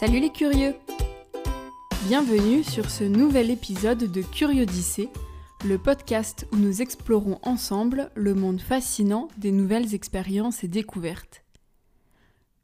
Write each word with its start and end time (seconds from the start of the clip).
Salut 0.00 0.20
les 0.20 0.30
curieux 0.30 0.74
Bienvenue 2.06 2.64
sur 2.64 2.90
ce 2.90 3.04
nouvel 3.04 3.50
épisode 3.50 4.10
de 4.10 4.22
Curiodyssée, 4.22 5.10
le 5.66 5.76
podcast 5.76 6.46
où 6.52 6.56
nous 6.56 6.80
explorons 6.80 7.38
ensemble 7.42 8.10
le 8.14 8.32
monde 8.32 8.62
fascinant 8.62 9.28
des 9.36 9.52
nouvelles 9.52 9.94
expériences 9.94 10.64
et 10.64 10.68
découvertes. 10.68 11.44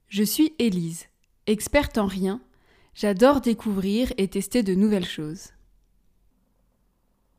Je 0.09 0.22
suis 0.22 0.54
Élise, 0.59 1.09
experte 1.46 1.99
en 1.99 2.07
rien, 2.07 2.41
j'adore 2.95 3.43
découvrir 3.43 4.14
et 4.16 4.29
tester 4.29 4.62
de 4.62 4.75
nouvelles 4.75 5.05
choses. 5.05 5.50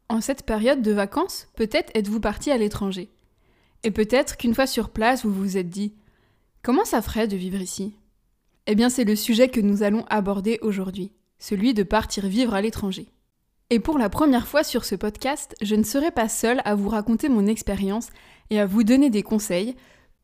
En 0.10 0.22
cette 0.22 0.46
période 0.46 0.84
de 0.84 0.92
vacances, 0.92 1.48
peut-être 1.56 1.90
êtes-vous 1.96 2.20
parti 2.20 2.52
à 2.52 2.58
l'étranger. 2.60 3.10
Et 3.82 3.90
peut-être 3.90 4.38
qu'une 4.38 4.54
fois 4.54 4.68
sur 4.68 4.92
place, 4.92 5.26
vous 5.26 5.34
vous 5.34 5.58
êtes 5.58 5.72
dit 5.72 5.96
Comment 6.62 6.86
ça 6.86 7.02
ferait 7.02 7.28
de 7.28 7.36
vivre 7.36 7.62
ici? 7.62 7.96
Eh 8.70 8.76
bien, 8.76 8.90
c'est 8.90 9.06
le 9.06 9.16
sujet 9.16 9.48
que 9.48 9.62
nous 9.62 9.82
allons 9.82 10.04
aborder 10.10 10.60
aujourd'hui, 10.62 11.14
celui 11.40 11.74
de 11.74 11.84
partir 11.84 12.28
vivre 12.28 12.54
à 12.54 12.62
l'étranger. 12.62 13.08
Et 13.70 13.80
pour 13.80 13.98
la 13.98 14.10
première 14.10 14.46
fois 14.46 14.66
sur 14.66 14.84
ce 14.84 14.96
podcast, 14.96 15.56
je 15.62 15.76
ne 15.76 15.84
serai 15.84 16.12
pas 16.12 16.28
seule 16.28 16.62
à 16.66 16.76
vous 16.76 16.90
raconter 16.90 17.30
mon 17.30 17.48
expérience 17.48 18.10
et 18.50 18.60
à 18.60 18.66
vous 18.66 18.84
donner 18.84 19.10
des 19.10 19.24
conseils, 19.24 19.76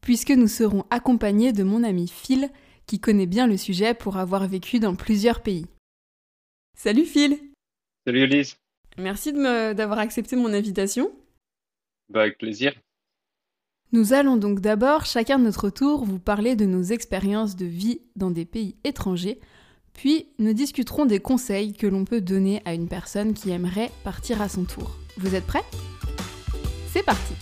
puisque 0.01 0.31
nous 0.31 0.49
serons 0.49 0.83
accompagnés 0.89 1.53
de 1.53 1.63
mon 1.63 1.85
ami 1.85 2.09
Phil, 2.09 2.49
qui 2.85 2.99
connaît 2.99 3.27
bien 3.27 3.47
le 3.47 3.55
sujet 3.55 3.93
pour 3.93 4.17
avoir 4.17 4.45
vécu 4.45 4.79
dans 4.79 4.95
plusieurs 4.95 5.41
pays. 5.41 5.65
Salut 6.77 7.05
Phil 7.05 7.39
Salut 8.05 8.23
Elise 8.23 8.57
Merci 8.97 9.31
d'avoir 9.31 9.99
accepté 9.99 10.35
mon 10.35 10.53
invitation. 10.53 11.13
Bah, 12.09 12.23
avec 12.23 12.37
plaisir. 12.37 12.73
Nous 13.93 14.11
allons 14.13 14.37
donc 14.37 14.59
d'abord, 14.59 15.05
chacun 15.05 15.37
de 15.37 15.43
notre 15.43 15.69
tour, 15.69 16.03
vous 16.03 16.17
parler 16.17 16.55
de 16.55 16.65
nos 16.65 16.81
expériences 16.81 17.55
de 17.55 17.67
vie 17.67 18.01
dans 18.15 18.31
des 18.31 18.43
pays 18.43 18.75
étrangers, 18.83 19.39
puis 19.93 20.25
nous 20.39 20.53
discuterons 20.53 21.05
des 21.05 21.19
conseils 21.19 21.73
que 21.73 21.85
l'on 21.85 22.03
peut 22.03 22.19
donner 22.19 22.63
à 22.65 22.73
une 22.73 22.87
personne 22.87 23.35
qui 23.35 23.51
aimerait 23.51 23.91
partir 24.03 24.41
à 24.41 24.49
son 24.49 24.63
tour. 24.63 24.97
Vous 25.17 25.35
êtes 25.35 25.45
prêts? 25.45 25.61
C'est 26.91 27.03
parti 27.03 27.35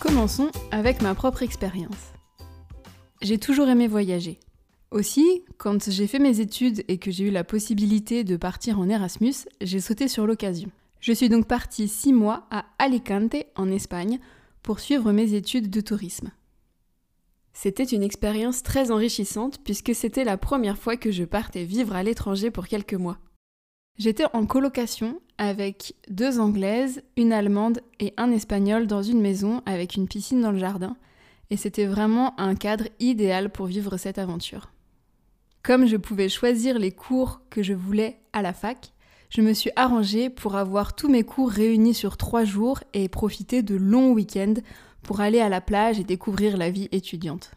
Commençons 0.00 0.50
avec 0.70 1.02
ma 1.02 1.14
propre 1.14 1.42
expérience. 1.42 2.14
J'ai 3.20 3.36
toujours 3.36 3.68
aimé 3.68 3.86
voyager. 3.86 4.40
Aussi, 4.92 5.42
quand 5.56 5.90
j'ai 5.90 6.06
fait 6.06 6.18
mes 6.18 6.40
études 6.40 6.84
et 6.86 6.98
que 6.98 7.10
j'ai 7.10 7.28
eu 7.28 7.30
la 7.30 7.44
possibilité 7.44 8.24
de 8.24 8.36
partir 8.36 8.78
en 8.78 8.90
Erasmus, 8.90 9.32
j'ai 9.62 9.80
sauté 9.80 10.06
sur 10.06 10.26
l'occasion. 10.26 10.70
Je 11.00 11.14
suis 11.14 11.30
donc 11.30 11.46
partie 11.46 11.88
six 11.88 12.12
mois 12.12 12.46
à 12.50 12.66
Alicante, 12.78 13.36
en 13.56 13.70
Espagne, 13.70 14.20
pour 14.62 14.80
suivre 14.80 15.10
mes 15.12 15.32
études 15.32 15.70
de 15.70 15.80
tourisme. 15.80 16.30
C'était 17.54 17.84
une 17.84 18.02
expérience 18.02 18.62
très 18.62 18.90
enrichissante 18.90 19.60
puisque 19.64 19.94
c'était 19.94 20.24
la 20.24 20.36
première 20.36 20.76
fois 20.76 20.98
que 20.98 21.10
je 21.10 21.24
partais 21.24 21.64
vivre 21.64 21.96
à 21.96 22.02
l'étranger 22.02 22.50
pour 22.50 22.66
quelques 22.66 22.92
mois. 22.92 23.16
J'étais 23.98 24.26
en 24.34 24.44
colocation 24.44 25.22
avec 25.38 25.94
deux 26.10 26.38
Anglaises, 26.38 27.02
une 27.16 27.32
Allemande 27.32 27.80
et 27.98 28.12
un 28.18 28.30
Espagnol 28.30 28.86
dans 28.86 29.02
une 29.02 29.22
maison 29.22 29.62
avec 29.64 29.96
une 29.96 30.06
piscine 30.06 30.42
dans 30.42 30.52
le 30.52 30.58
jardin, 30.58 30.98
et 31.48 31.56
c'était 31.56 31.86
vraiment 31.86 32.38
un 32.38 32.54
cadre 32.54 32.88
idéal 33.00 33.50
pour 33.50 33.64
vivre 33.66 33.96
cette 33.96 34.18
aventure. 34.18 34.70
Comme 35.62 35.86
je 35.86 35.96
pouvais 35.96 36.28
choisir 36.28 36.78
les 36.78 36.90
cours 36.90 37.40
que 37.48 37.62
je 37.62 37.72
voulais 37.72 38.18
à 38.32 38.42
la 38.42 38.52
fac, 38.52 38.92
je 39.30 39.42
me 39.42 39.52
suis 39.52 39.70
arrangée 39.76 40.28
pour 40.28 40.56
avoir 40.56 40.96
tous 40.96 41.08
mes 41.08 41.22
cours 41.22 41.50
réunis 41.50 41.94
sur 41.94 42.16
trois 42.16 42.44
jours 42.44 42.80
et 42.94 43.08
profiter 43.08 43.62
de 43.62 43.76
longs 43.76 44.12
week-ends 44.12 44.60
pour 45.02 45.20
aller 45.20 45.38
à 45.38 45.48
la 45.48 45.60
plage 45.60 46.00
et 46.00 46.04
découvrir 46.04 46.56
la 46.56 46.70
vie 46.70 46.88
étudiante. 46.90 47.52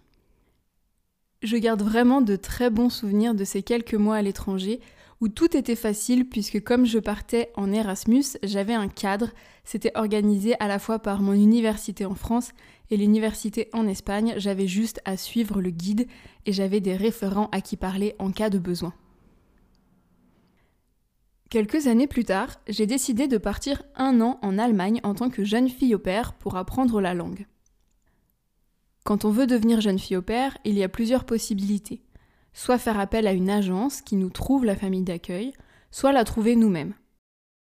Je 1.42 1.58
garde 1.58 1.82
vraiment 1.82 2.22
de 2.22 2.36
très 2.36 2.70
bons 2.70 2.92
souvenirs 2.92 3.34
de 3.34 3.44
ces 3.44 3.64
quelques 3.64 3.96
mois 3.96 4.18
à 4.18 4.22
l'étranger 4.22 4.82
où 5.22 5.28
tout 5.30 5.56
était 5.56 5.76
facile 5.76 6.28
puisque 6.28 6.64
comme 6.64 6.86
je 6.86 7.00
partais 7.00 7.52
en 7.56 7.72
Erasmus, 7.72 8.38
j'avais 8.44 8.74
un 8.74 8.88
cadre, 8.88 9.30
c'était 9.64 9.96
organisé 9.96 10.56
à 10.60 10.68
la 10.68 10.80
fois 10.80 11.00
par 11.00 11.22
mon 11.22 11.34
université 11.34 12.06
en 12.06 12.16
France 12.16 12.52
et 12.92 12.98
l'université 12.98 13.70
en 13.74 13.88
Espagne, 13.88 14.36
j'avais 14.38 14.68
juste 14.68 15.02
à 15.06 15.18
suivre 15.18 15.62
le 15.62 15.72
guide 15.72 16.08
et 16.46 16.54
j'avais 16.54 16.80
des 16.80 16.96
référents 16.96 17.50
à 17.52 17.62
qui 17.62 17.78
parler 17.78 18.16
en 18.20 18.32
cas 18.32 18.50
de 18.50 18.60
besoin. 18.60 18.94
Quelques 21.50 21.88
années 21.88 22.08
plus 22.08 22.26
tard, 22.26 22.60
j'ai 22.68 22.86
décidé 22.86 23.28
de 23.28 23.38
partir 23.38 23.84
un 23.96 24.20
an 24.20 24.40
en 24.42 24.58
Allemagne 24.58 25.00
en 25.04 25.16
tant 25.16 25.30
que 25.30 25.44
jeune 25.44 25.70
fille 25.70 25.96
au 25.96 26.00
père 26.00 26.34
pour 26.34 26.58
apprendre 26.58 27.00
la 27.00 27.14
langue. 27.14 27.46
Quand 29.04 29.24
on 29.24 29.30
veut 29.30 29.48
devenir 29.48 29.82
jeune 29.82 30.00
fille 30.00 30.18
au 30.18 30.22
père, 30.22 30.58
il 30.66 30.76
y 30.78 30.84
a 30.84 30.90
plusieurs 30.90 31.26
possibilités 31.26 32.02
soit 32.56 32.80
faire 32.80 33.00
appel 33.00 33.28
à 33.28 33.34
une 33.34 33.52
agence 33.52 34.02
qui 34.02 34.16
nous 34.16 34.30
trouve 34.30 34.66
la 34.66 34.76
famille 34.76 35.04
d'accueil, 35.04 35.54
soit 35.92 36.14
la 36.14 36.24
trouver 36.24 36.56
nous-mêmes. 36.56 36.96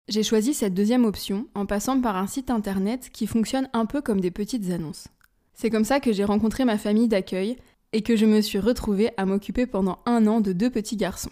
J'ai 0.09 0.23
choisi 0.23 0.55
cette 0.55 0.73
deuxième 0.73 1.05
option 1.05 1.47
en 1.53 1.67
passant 1.67 2.01
par 2.01 2.17
un 2.17 2.25
site 2.25 2.49
internet 2.49 3.11
qui 3.13 3.27
fonctionne 3.27 3.69
un 3.73 3.85
peu 3.85 4.01
comme 4.01 4.19
des 4.19 4.31
petites 4.31 4.71
annonces. 4.71 5.07
C'est 5.53 5.69
comme 5.69 5.85
ça 5.85 5.99
que 5.99 6.11
j'ai 6.11 6.23
rencontré 6.23 6.65
ma 6.65 6.79
famille 6.79 7.07
d'accueil 7.07 7.57
et 7.93 8.01
que 8.01 8.15
je 8.15 8.25
me 8.25 8.41
suis 8.41 8.59
retrouvée 8.59 9.11
à 9.17 9.25
m'occuper 9.25 9.67
pendant 9.67 9.99
un 10.07 10.25
an 10.25 10.41
de 10.41 10.51
deux 10.51 10.71
petits 10.71 10.97
garçons. 10.97 11.29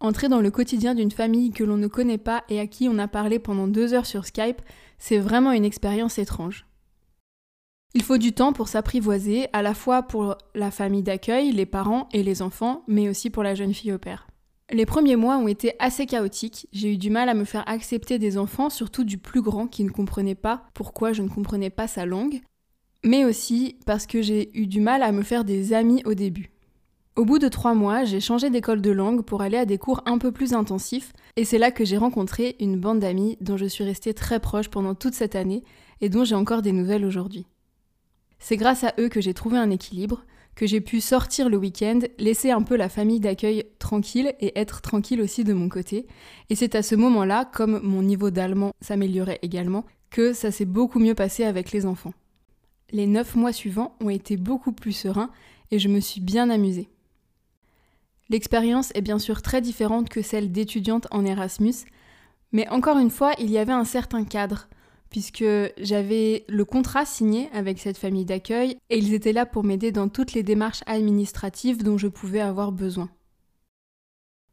Entrer 0.00 0.28
dans 0.28 0.40
le 0.40 0.50
quotidien 0.50 0.94
d'une 0.94 1.10
famille 1.10 1.52
que 1.52 1.64
l'on 1.64 1.78
ne 1.78 1.86
connaît 1.86 2.18
pas 2.18 2.44
et 2.50 2.60
à 2.60 2.66
qui 2.66 2.88
on 2.90 2.98
a 2.98 3.08
parlé 3.08 3.38
pendant 3.38 3.68
deux 3.68 3.94
heures 3.94 4.04
sur 4.04 4.26
Skype, 4.26 4.60
c'est 4.98 5.18
vraiment 5.18 5.52
une 5.52 5.64
expérience 5.64 6.18
étrange. 6.18 6.66
Il 7.96 8.02
faut 8.02 8.18
du 8.18 8.32
temps 8.32 8.52
pour 8.52 8.66
s'apprivoiser, 8.66 9.46
à 9.52 9.62
la 9.62 9.72
fois 9.72 10.02
pour 10.02 10.36
la 10.56 10.72
famille 10.72 11.04
d'accueil, 11.04 11.52
les 11.52 11.64
parents 11.64 12.08
et 12.12 12.24
les 12.24 12.42
enfants, 12.42 12.82
mais 12.88 13.08
aussi 13.08 13.30
pour 13.30 13.44
la 13.44 13.54
jeune 13.54 13.72
fille 13.72 13.92
au 13.92 13.98
père. 13.98 14.26
Les 14.72 14.84
premiers 14.84 15.14
mois 15.14 15.36
ont 15.36 15.46
été 15.46 15.74
assez 15.78 16.04
chaotiques, 16.04 16.66
j'ai 16.72 16.92
eu 16.92 16.96
du 16.96 17.08
mal 17.08 17.28
à 17.28 17.34
me 17.34 17.44
faire 17.44 17.62
accepter 17.68 18.18
des 18.18 18.36
enfants, 18.36 18.68
surtout 18.68 19.04
du 19.04 19.16
plus 19.16 19.42
grand 19.42 19.68
qui 19.68 19.84
ne 19.84 19.90
comprenait 19.90 20.34
pas 20.34 20.64
pourquoi 20.74 21.12
je 21.12 21.22
ne 21.22 21.28
comprenais 21.28 21.70
pas 21.70 21.86
sa 21.86 22.04
langue, 22.04 22.40
mais 23.04 23.24
aussi 23.24 23.78
parce 23.86 24.06
que 24.06 24.22
j'ai 24.22 24.50
eu 24.58 24.66
du 24.66 24.80
mal 24.80 25.02
à 25.04 25.12
me 25.12 25.22
faire 25.22 25.44
des 25.44 25.72
amis 25.72 26.02
au 26.04 26.14
début. 26.14 26.50
Au 27.14 27.24
bout 27.24 27.38
de 27.38 27.46
trois 27.46 27.74
mois, 27.74 28.02
j'ai 28.02 28.18
changé 28.18 28.50
d'école 28.50 28.80
de 28.80 28.90
langue 28.90 29.22
pour 29.22 29.40
aller 29.40 29.58
à 29.58 29.66
des 29.66 29.78
cours 29.78 30.02
un 30.04 30.18
peu 30.18 30.32
plus 30.32 30.52
intensifs, 30.52 31.12
et 31.36 31.44
c'est 31.44 31.58
là 31.58 31.70
que 31.70 31.84
j'ai 31.84 31.96
rencontré 31.96 32.56
une 32.58 32.80
bande 32.80 32.98
d'amis 32.98 33.36
dont 33.40 33.56
je 33.56 33.66
suis 33.66 33.84
restée 33.84 34.14
très 34.14 34.40
proche 34.40 34.68
pendant 34.68 34.96
toute 34.96 35.14
cette 35.14 35.36
année 35.36 35.62
et 36.00 36.08
dont 36.08 36.24
j'ai 36.24 36.34
encore 36.34 36.62
des 36.62 36.72
nouvelles 36.72 37.04
aujourd'hui. 37.04 37.46
C'est 38.38 38.56
grâce 38.56 38.84
à 38.84 38.94
eux 38.98 39.08
que 39.08 39.20
j'ai 39.20 39.34
trouvé 39.34 39.58
un 39.58 39.70
équilibre, 39.70 40.24
que 40.54 40.66
j'ai 40.66 40.80
pu 40.80 41.00
sortir 41.00 41.48
le 41.48 41.56
week-end, 41.56 42.00
laisser 42.18 42.50
un 42.50 42.62
peu 42.62 42.76
la 42.76 42.88
famille 42.88 43.20
d'accueil 43.20 43.64
tranquille 43.78 44.34
et 44.40 44.58
être 44.58 44.80
tranquille 44.80 45.20
aussi 45.20 45.44
de 45.44 45.52
mon 45.52 45.68
côté. 45.68 46.06
Et 46.50 46.54
c'est 46.54 46.74
à 46.74 46.82
ce 46.82 46.94
moment-là, 46.94 47.44
comme 47.44 47.80
mon 47.82 48.02
niveau 48.02 48.30
d'allemand 48.30 48.72
s'améliorait 48.80 49.40
également, 49.42 49.84
que 50.10 50.32
ça 50.32 50.50
s'est 50.50 50.64
beaucoup 50.64 51.00
mieux 51.00 51.14
passé 51.14 51.44
avec 51.44 51.72
les 51.72 51.86
enfants. 51.86 52.14
Les 52.90 53.06
neuf 53.06 53.34
mois 53.34 53.52
suivants 53.52 53.96
ont 54.00 54.10
été 54.10 54.36
beaucoup 54.36 54.72
plus 54.72 54.92
sereins 54.92 55.30
et 55.70 55.78
je 55.78 55.88
me 55.88 56.00
suis 56.00 56.20
bien 56.20 56.50
amusée. 56.50 56.88
L'expérience 58.30 58.92
est 58.94 59.02
bien 59.02 59.18
sûr 59.18 59.42
très 59.42 59.60
différente 59.60 60.08
que 60.08 60.22
celle 60.22 60.52
d'étudiante 60.52 61.08
en 61.10 61.24
Erasmus, 61.24 61.74
mais 62.52 62.68
encore 62.68 62.98
une 62.98 63.10
fois, 63.10 63.32
il 63.38 63.50
y 63.50 63.58
avait 63.58 63.72
un 63.72 63.84
certain 63.84 64.24
cadre, 64.24 64.68
puisque 65.14 65.44
j'avais 65.78 66.44
le 66.48 66.64
contrat 66.64 67.04
signé 67.04 67.48
avec 67.52 67.78
cette 67.78 67.98
famille 67.98 68.24
d'accueil 68.24 68.78
et 68.90 68.98
ils 68.98 69.14
étaient 69.14 69.32
là 69.32 69.46
pour 69.46 69.62
m'aider 69.62 69.92
dans 69.92 70.08
toutes 70.08 70.32
les 70.32 70.42
démarches 70.42 70.82
administratives 70.86 71.84
dont 71.84 71.96
je 71.96 72.08
pouvais 72.08 72.40
avoir 72.40 72.72
besoin. 72.72 73.08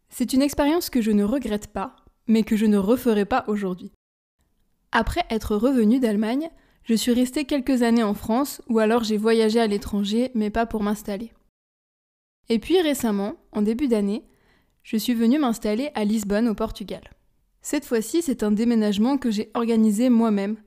C'est 0.09 0.33
une 0.33 0.43
expérience 0.43 0.91
que 0.91 1.01
je 1.01 1.09
ne 1.09 1.23
regrette 1.23 1.73
pas, 1.73 1.95
mais 2.27 2.43
que 2.43 2.55
je 2.55 2.67
ne 2.67 2.77
referai 2.77 3.25
pas 3.25 3.43
aujourd'hui. 3.47 3.91
Après 4.91 5.23
être 5.31 5.55
revenue 5.55 5.99
d'Allemagne, 5.99 6.51
je 6.83 6.93
suis 6.93 7.13
restée 7.13 7.45
quelques 7.45 7.81
années 7.81 8.03
en 8.03 8.13
France 8.13 8.61
ou 8.69 8.77
alors 8.77 9.03
j'ai 9.03 9.17
voyagé 9.17 9.59
à 9.59 9.65
l'étranger, 9.65 10.29
mais 10.35 10.51
pas 10.51 10.67
pour 10.67 10.83
m'installer. 10.83 11.31
Et 12.49 12.59
puis 12.59 12.79
récemment, 12.79 13.33
en 13.51 13.63
début 13.63 13.87
d'année, 13.87 14.25
je 14.83 14.97
suis 14.97 15.15
venue 15.15 15.39
m'installer 15.39 15.89
à 15.95 16.03
Lisbonne 16.03 16.47
au 16.47 16.53
Portugal. 16.53 17.01
Cette 17.61 17.85
fois-ci, 17.85 18.21
c'est 18.21 18.43
un 18.43 18.51
déménagement 18.51 19.17
que 19.17 19.29
j'ai 19.29 19.51
organisé 19.53 20.09
moi-même. 20.09 20.57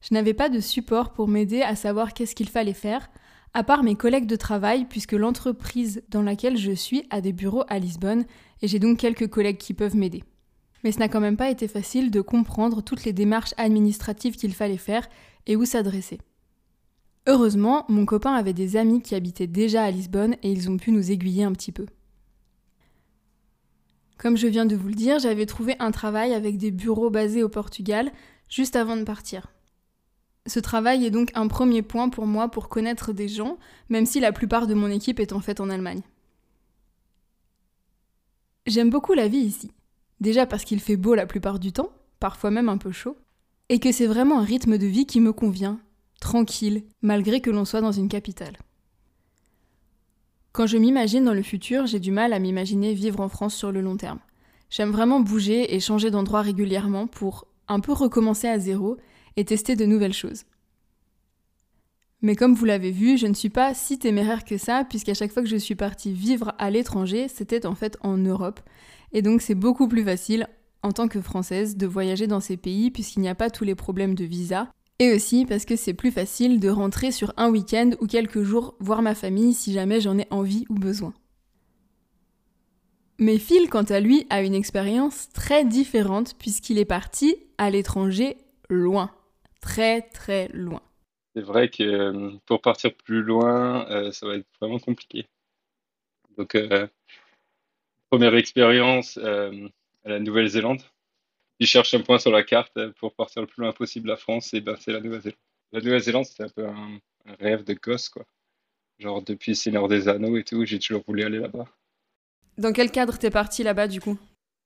Je 0.00 0.14
n'avais 0.14 0.34
pas 0.34 0.48
de 0.48 0.60
support 0.60 1.12
pour 1.12 1.28
m'aider 1.28 1.62
à 1.62 1.74
savoir 1.74 2.14
qu'est-ce 2.14 2.34
qu'il 2.34 2.48
fallait 2.48 2.72
faire, 2.72 3.10
à 3.54 3.64
part 3.64 3.82
mes 3.82 3.96
collègues 3.96 4.26
de 4.26 4.36
travail, 4.36 4.86
puisque 4.88 5.12
l'entreprise 5.12 6.02
dans 6.08 6.22
laquelle 6.22 6.56
je 6.56 6.72
suis 6.72 7.06
a 7.10 7.20
des 7.20 7.32
bureaux 7.32 7.64
à 7.68 7.78
Lisbonne, 7.78 8.24
et 8.62 8.68
j'ai 8.68 8.78
donc 8.78 8.98
quelques 8.98 9.28
collègues 9.28 9.58
qui 9.58 9.74
peuvent 9.74 9.96
m'aider. 9.96 10.22
Mais 10.84 10.92
ce 10.92 10.98
n'a 10.98 11.08
quand 11.08 11.20
même 11.20 11.36
pas 11.36 11.50
été 11.50 11.66
facile 11.66 12.10
de 12.10 12.20
comprendre 12.20 12.82
toutes 12.82 13.04
les 13.04 13.12
démarches 13.12 13.54
administratives 13.56 14.36
qu'il 14.36 14.54
fallait 14.54 14.76
faire 14.76 15.08
et 15.46 15.56
où 15.56 15.64
s'adresser. 15.64 16.18
Heureusement, 17.26 17.86
mon 17.88 18.04
copain 18.04 18.34
avait 18.34 18.52
des 18.52 18.76
amis 18.76 19.00
qui 19.00 19.14
habitaient 19.14 19.46
déjà 19.46 19.84
à 19.84 19.90
Lisbonne 19.90 20.36
et 20.42 20.52
ils 20.52 20.70
ont 20.70 20.76
pu 20.76 20.92
nous 20.92 21.10
aiguiller 21.10 21.44
un 21.44 21.52
petit 21.52 21.72
peu. 21.72 21.86
Comme 24.18 24.36
je 24.36 24.46
viens 24.46 24.66
de 24.66 24.76
vous 24.76 24.88
le 24.88 24.94
dire, 24.94 25.18
j'avais 25.18 25.46
trouvé 25.46 25.76
un 25.80 25.90
travail 25.90 26.34
avec 26.34 26.56
des 26.56 26.70
bureaux 26.70 27.10
basés 27.10 27.42
au 27.42 27.48
Portugal 27.48 28.12
juste 28.48 28.76
avant 28.76 28.96
de 28.96 29.04
partir. 29.04 29.48
Ce 30.46 30.60
travail 30.60 31.04
est 31.04 31.10
donc 31.10 31.30
un 31.34 31.48
premier 31.48 31.82
point 31.82 32.08
pour 32.10 32.26
moi 32.26 32.48
pour 32.48 32.68
connaître 32.68 33.12
des 33.12 33.28
gens, 33.28 33.58
même 33.88 34.06
si 34.06 34.20
la 34.20 34.32
plupart 34.32 34.66
de 34.66 34.74
mon 34.74 34.88
équipe 34.88 35.18
est 35.18 35.32
en 35.32 35.40
fait 35.40 35.60
en 35.60 35.70
Allemagne. 35.70 36.02
J'aime 38.66 38.90
beaucoup 38.90 39.14
la 39.14 39.28
vie 39.28 39.38
ici. 39.38 39.70
Déjà 40.20 40.46
parce 40.46 40.64
qu'il 40.64 40.80
fait 40.80 40.96
beau 40.96 41.14
la 41.14 41.26
plupart 41.26 41.58
du 41.58 41.72
temps, 41.72 41.90
parfois 42.20 42.50
même 42.50 42.68
un 42.68 42.78
peu 42.78 42.92
chaud, 42.92 43.16
et 43.68 43.80
que 43.80 43.92
c'est 43.92 44.06
vraiment 44.06 44.40
un 44.40 44.44
rythme 44.44 44.78
de 44.78 44.86
vie 44.86 45.06
qui 45.06 45.20
me 45.20 45.32
convient, 45.32 45.80
tranquille, 46.20 46.84
malgré 47.02 47.40
que 47.40 47.50
l'on 47.50 47.64
soit 47.64 47.80
dans 47.80 47.92
une 47.92 48.08
capitale. 48.08 48.56
Quand 50.54 50.68
je 50.68 50.78
m'imagine 50.78 51.24
dans 51.24 51.34
le 51.34 51.42
futur, 51.42 51.86
j'ai 51.86 51.98
du 51.98 52.12
mal 52.12 52.32
à 52.32 52.38
m'imaginer 52.38 52.94
vivre 52.94 53.18
en 53.18 53.28
France 53.28 53.56
sur 53.56 53.72
le 53.72 53.80
long 53.80 53.96
terme. 53.96 54.20
J'aime 54.70 54.92
vraiment 54.92 55.18
bouger 55.18 55.74
et 55.74 55.80
changer 55.80 56.12
d'endroit 56.12 56.42
régulièrement 56.42 57.08
pour 57.08 57.48
un 57.66 57.80
peu 57.80 57.90
recommencer 57.90 58.46
à 58.46 58.60
zéro 58.60 58.96
et 59.34 59.44
tester 59.44 59.74
de 59.74 59.84
nouvelles 59.84 60.12
choses. 60.12 60.44
Mais 62.22 62.36
comme 62.36 62.54
vous 62.54 62.66
l'avez 62.66 62.92
vu, 62.92 63.18
je 63.18 63.26
ne 63.26 63.34
suis 63.34 63.50
pas 63.50 63.74
si 63.74 63.98
téméraire 63.98 64.44
que 64.44 64.56
ça, 64.56 64.84
puisqu'à 64.84 65.14
chaque 65.14 65.32
fois 65.32 65.42
que 65.42 65.48
je 65.48 65.56
suis 65.56 65.74
partie 65.74 66.12
vivre 66.12 66.54
à 66.58 66.70
l'étranger, 66.70 67.26
c'était 67.26 67.66
en 67.66 67.74
fait 67.74 67.98
en 68.00 68.16
Europe. 68.16 68.60
Et 69.10 69.22
donc 69.22 69.42
c'est 69.42 69.56
beaucoup 69.56 69.88
plus 69.88 70.04
facile, 70.04 70.46
en 70.84 70.92
tant 70.92 71.08
que 71.08 71.20
Française, 71.20 71.76
de 71.76 71.86
voyager 71.88 72.28
dans 72.28 72.38
ces 72.38 72.56
pays, 72.56 72.92
puisqu'il 72.92 73.22
n'y 73.22 73.28
a 73.28 73.34
pas 73.34 73.50
tous 73.50 73.64
les 73.64 73.74
problèmes 73.74 74.14
de 74.14 74.24
visa. 74.24 74.70
Et 75.00 75.12
aussi 75.12 75.44
parce 75.44 75.64
que 75.64 75.76
c'est 75.76 75.94
plus 75.94 76.12
facile 76.12 76.60
de 76.60 76.68
rentrer 76.68 77.10
sur 77.10 77.32
un 77.36 77.50
week-end 77.50 77.90
ou 78.00 78.06
quelques 78.06 78.42
jours 78.42 78.76
voir 78.78 79.02
ma 79.02 79.14
famille 79.14 79.52
si 79.52 79.72
jamais 79.72 80.00
j'en 80.00 80.18
ai 80.18 80.26
envie 80.30 80.66
ou 80.68 80.74
besoin. 80.74 81.12
Mais 83.18 83.38
Phil, 83.38 83.68
quant 83.70 83.84
à 83.84 84.00
lui, 84.00 84.26
a 84.30 84.42
une 84.42 84.54
expérience 84.54 85.28
très 85.30 85.64
différente 85.64 86.36
puisqu'il 86.38 86.78
est 86.78 86.84
parti 86.84 87.36
à 87.58 87.70
l'étranger 87.70 88.36
loin. 88.68 89.10
Très 89.60 90.02
très 90.02 90.48
loin. 90.48 90.82
C'est 91.34 91.42
vrai 91.42 91.68
que 91.68 91.82
euh, 91.82 92.30
pour 92.46 92.60
partir 92.60 92.94
plus 92.94 93.22
loin, 93.22 93.88
euh, 93.90 94.12
ça 94.12 94.26
va 94.26 94.36
être 94.36 94.46
vraiment 94.60 94.78
compliqué. 94.78 95.26
Donc, 96.36 96.54
euh, 96.54 96.86
première 98.10 98.34
expérience 98.34 99.18
à 99.18 99.50
la 100.04 100.20
Nouvelle-Zélande. 100.20 100.82
Je 101.60 101.66
cherche 101.66 101.94
un 101.94 102.00
point 102.00 102.18
sur 102.18 102.30
la 102.30 102.42
carte 102.42 102.78
pour 102.98 103.14
partir 103.14 103.42
le 103.42 103.48
plus 103.48 103.62
loin 103.62 103.72
possible 103.72 104.08
la 104.08 104.16
France, 104.16 104.54
et 104.54 104.60
ben 104.60 104.76
c'est 104.78 104.92
la 104.92 105.00
Nouvelle-Zélande. 105.00 105.38
La 105.72 105.80
Nouvelle-Zélande, 105.80 106.24
c'était 106.24 106.44
un 106.44 106.48
peu 106.48 106.66
un, 106.66 106.98
rêve 107.40 107.64
de 107.64 107.74
gosse, 107.74 108.08
quoi. 108.08 108.24
Genre 108.98 109.22
depuis 109.22 109.56
Seigneur 109.56 109.88
des 109.88 110.08
Anneaux 110.08 110.36
et 110.36 110.44
tout, 110.44 110.64
j'ai 110.64 110.78
toujours 110.78 111.02
voulu 111.06 111.24
aller 111.24 111.38
là-bas. 111.38 111.66
Dans 112.58 112.72
quel 112.72 112.90
cadre 112.90 113.18
t'es 113.18 113.30
parti 113.30 113.62
là-bas 113.62 113.88
du 113.88 114.00
coup? 114.00 114.18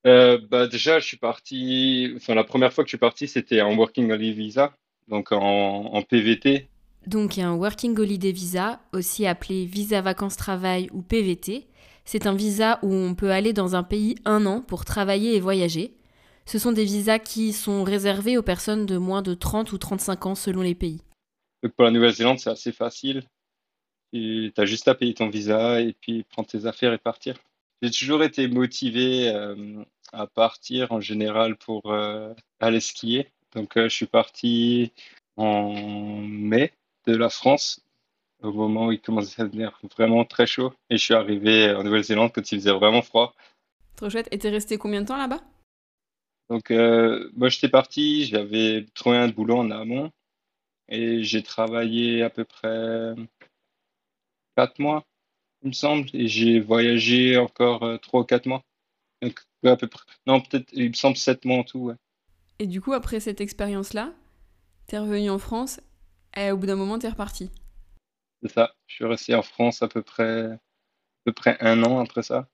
Bah 0.05 0.67
déjà, 0.67 0.99
je 0.99 1.07
suis 1.07 1.17
parti. 1.17 2.13
Enfin, 2.17 2.35
la 2.35 2.45
première 2.45 2.73
fois 2.73 2.85
que 2.85 2.89
je 2.89 2.93
suis 2.93 2.99
parti, 2.99 3.29
c'était 3.29 3.61
en 3.61 3.75
Working 3.77 4.11
Holiday 4.11 4.33
Visa 4.33 4.75
donc 5.09 5.33
en, 5.33 6.03
PVT. 6.03 6.69
Donc 7.07 7.37
il 7.37 7.41
y 7.41 7.43
a 7.43 7.49
un 7.49 7.55
Working 7.55 7.99
Holiday 7.99 8.33
Visa, 8.33 8.81
aussi 8.93 9.27
appelé 9.27 9.65
Visa 9.65 10.01
Vacances 10.01 10.37
Travail 10.37 10.89
ou 10.93 11.03
PVT. 11.03 11.67
C'est 12.05 12.27
un 12.27 12.35
visa 12.35 12.79
où 12.83 12.93
on 12.93 13.15
peut 13.15 13.31
aller 13.31 13.53
dans 13.53 13.77
un 13.77 13.83
pays 13.83 14.15
un 14.25 14.47
an 14.47 14.63
pour 14.63 14.85
travailler 14.85 15.37
et 15.37 15.41
voyager. 15.41 15.93
Ce 16.49 16.59
sont 16.59 16.73
des 16.73 16.87
visas 16.87 17.19
qui 17.19 17.53
sont 17.53 17.85
réservés 17.85 18.39
aux 18.39 18.43
personnes 18.43 18.87
de 18.87 18.97
moins 18.97 19.21
de 19.21 19.35
30 19.35 19.71
ou 19.73 19.77
35 19.77 20.25
ans 20.25 20.35
selon 20.35 20.63
les 20.63 20.75
pays. 20.75 21.03
Donc 21.63 21.75
pour 21.75 21.85
la 21.85 21.91
Nouvelle-Zélande, 21.91 22.39
c'est 22.39 22.49
assez 22.49 22.73
facile. 22.73 23.23
Tu 24.15 24.51
as 24.57 24.65
juste 24.65 24.89
à 24.89 24.95
payer 24.95 25.13
ton 25.13 25.29
visa 25.29 25.83
et 25.83 25.93
puis 25.93 26.23
prendre 26.23 26.49
tes 26.49 26.65
affaires 26.65 26.95
et 26.95 26.99
partir. 26.99 27.37
J'ai 27.83 27.91
toujours 27.91 28.23
été 28.23 28.49
motivé 28.49 29.29
euh, 29.29 29.85
à 30.15 30.27
partir 30.27 30.91
en 30.91 31.03
général 31.03 31.55
pour 31.57 31.93
euh, 31.93 32.33
aller 32.61 32.81
skier. 32.81 33.31
Donc, 33.55 33.77
euh, 33.77 33.91
je 33.91 33.95
suis 33.95 34.07
parti 34.07 34.91
en 35.37 35.75
mai 36.23 36.73
de 37.07 37.15
la 37.15 37.29
France, 37.29 37.83
au 38.43 38.53
moment 38.53 38.87
où 38.87 38.93
il 38.93 39.03
commençait 39.03 39.43
à 39.43 39.45
devenir 39.45 39.79
vraiment 39.99 40.25
très 40.25 40.47
chaud. 40.47 40.73
Et 40.89 40.97
je 40.97 41.05
suis 41.05 41.15
arrivé 41.15 41.75
en 41.75 41.85
Nouvelle-Zélande 41.85 42.33
quand 42.35 42.51
il 42.51 42.59
faisait 42.59 42.73
vraiment 42.73 43.03
froid. 43.03 43.35
Trop 43.97 44.09
chouette. 44.09 44.29
Et 44.31 44.39
t'es 44.39 44.49
resté 44.49 44.79
combien 44.79 45.03
de 45.03 45.07
temps 45.07 45.19
là-bas? 45.19 45.43
Donc, 46.49 46.71
euh, 46.71 47.31
moi, 47.37 47.49
j'étais 47.49 47.69
parti, 47.69 48.25
j'avais 48.27 48.87
trouvé 48.95 49.17
un 49.19 49.29
boulot 49.29 49.59
en 49.59 49.71
amont. 49.71 50.11
Et 50.89 51.23
j'ai 51.23 51.43
travaillé 51.43 52.23
à 52.23 52.31
peu 52.31 52.45
près 52.45 53.15
4 54.57 54.79
mois, 54.79 55.05
il 55.63 55.69
me 55.69 55.73
semble. 55.73 56.09
Et 56.15 56.29
j'ai 56.29 56.61
voyagé 56.61 57.37
encore 57.37 57.81
3 58.01 58.21
euh, 58.21 58.23
ou 58.23 58.27
4 58.27 58.47
mois. 58.47 58.63
Donc, 59.21 59.39
à 59.65 59.77
peu 59.77 59.87
près. 59.87 60.05
Non, 60.27 60.41
peut-être, 60.41 60.71
il 60.73 60.89
me 60.89 60.95
semble 60.95 61.17
7 61.17 61.45
mois 61.45 61.59
en 61.59 61.65
tout, 61.65 61.81
ouais. 61.81 61.95
Et 62.59 62.67
du 62.67 62.81
coup, 62.81 62.93
après 62.93 63.21
cette 63.21 63.41
expérience-là, 63.41 64.13
t'es 64.87 64.99
revenu 64.99 65.31
en 65.31 65.39
France 65.39 65.81
et 66.37 66.51
au 66.51 66.57
bout 66.57 66.67
d'un 66.67 66.77
moment, 66.77 66.99
t'es 66.99 67.09
reparti. 67.09 67.51
C'est 68.43 68.53
ça. 68.53 68.75
Je 68.87 68.95
suis 68.95 69.05
resté 69.05 69.35
en 69.35 69.43
France 69.43 69.83
à 69.83 69.89
peu 69.89 70.03
près, 70.03 70.47
à 70.47 70.59
peu 71.25 71.33
près 71.33 71.57
un 71.61 71.83
an 71.83 72.01
après 72.01 72.23
ça. 72.23 72.49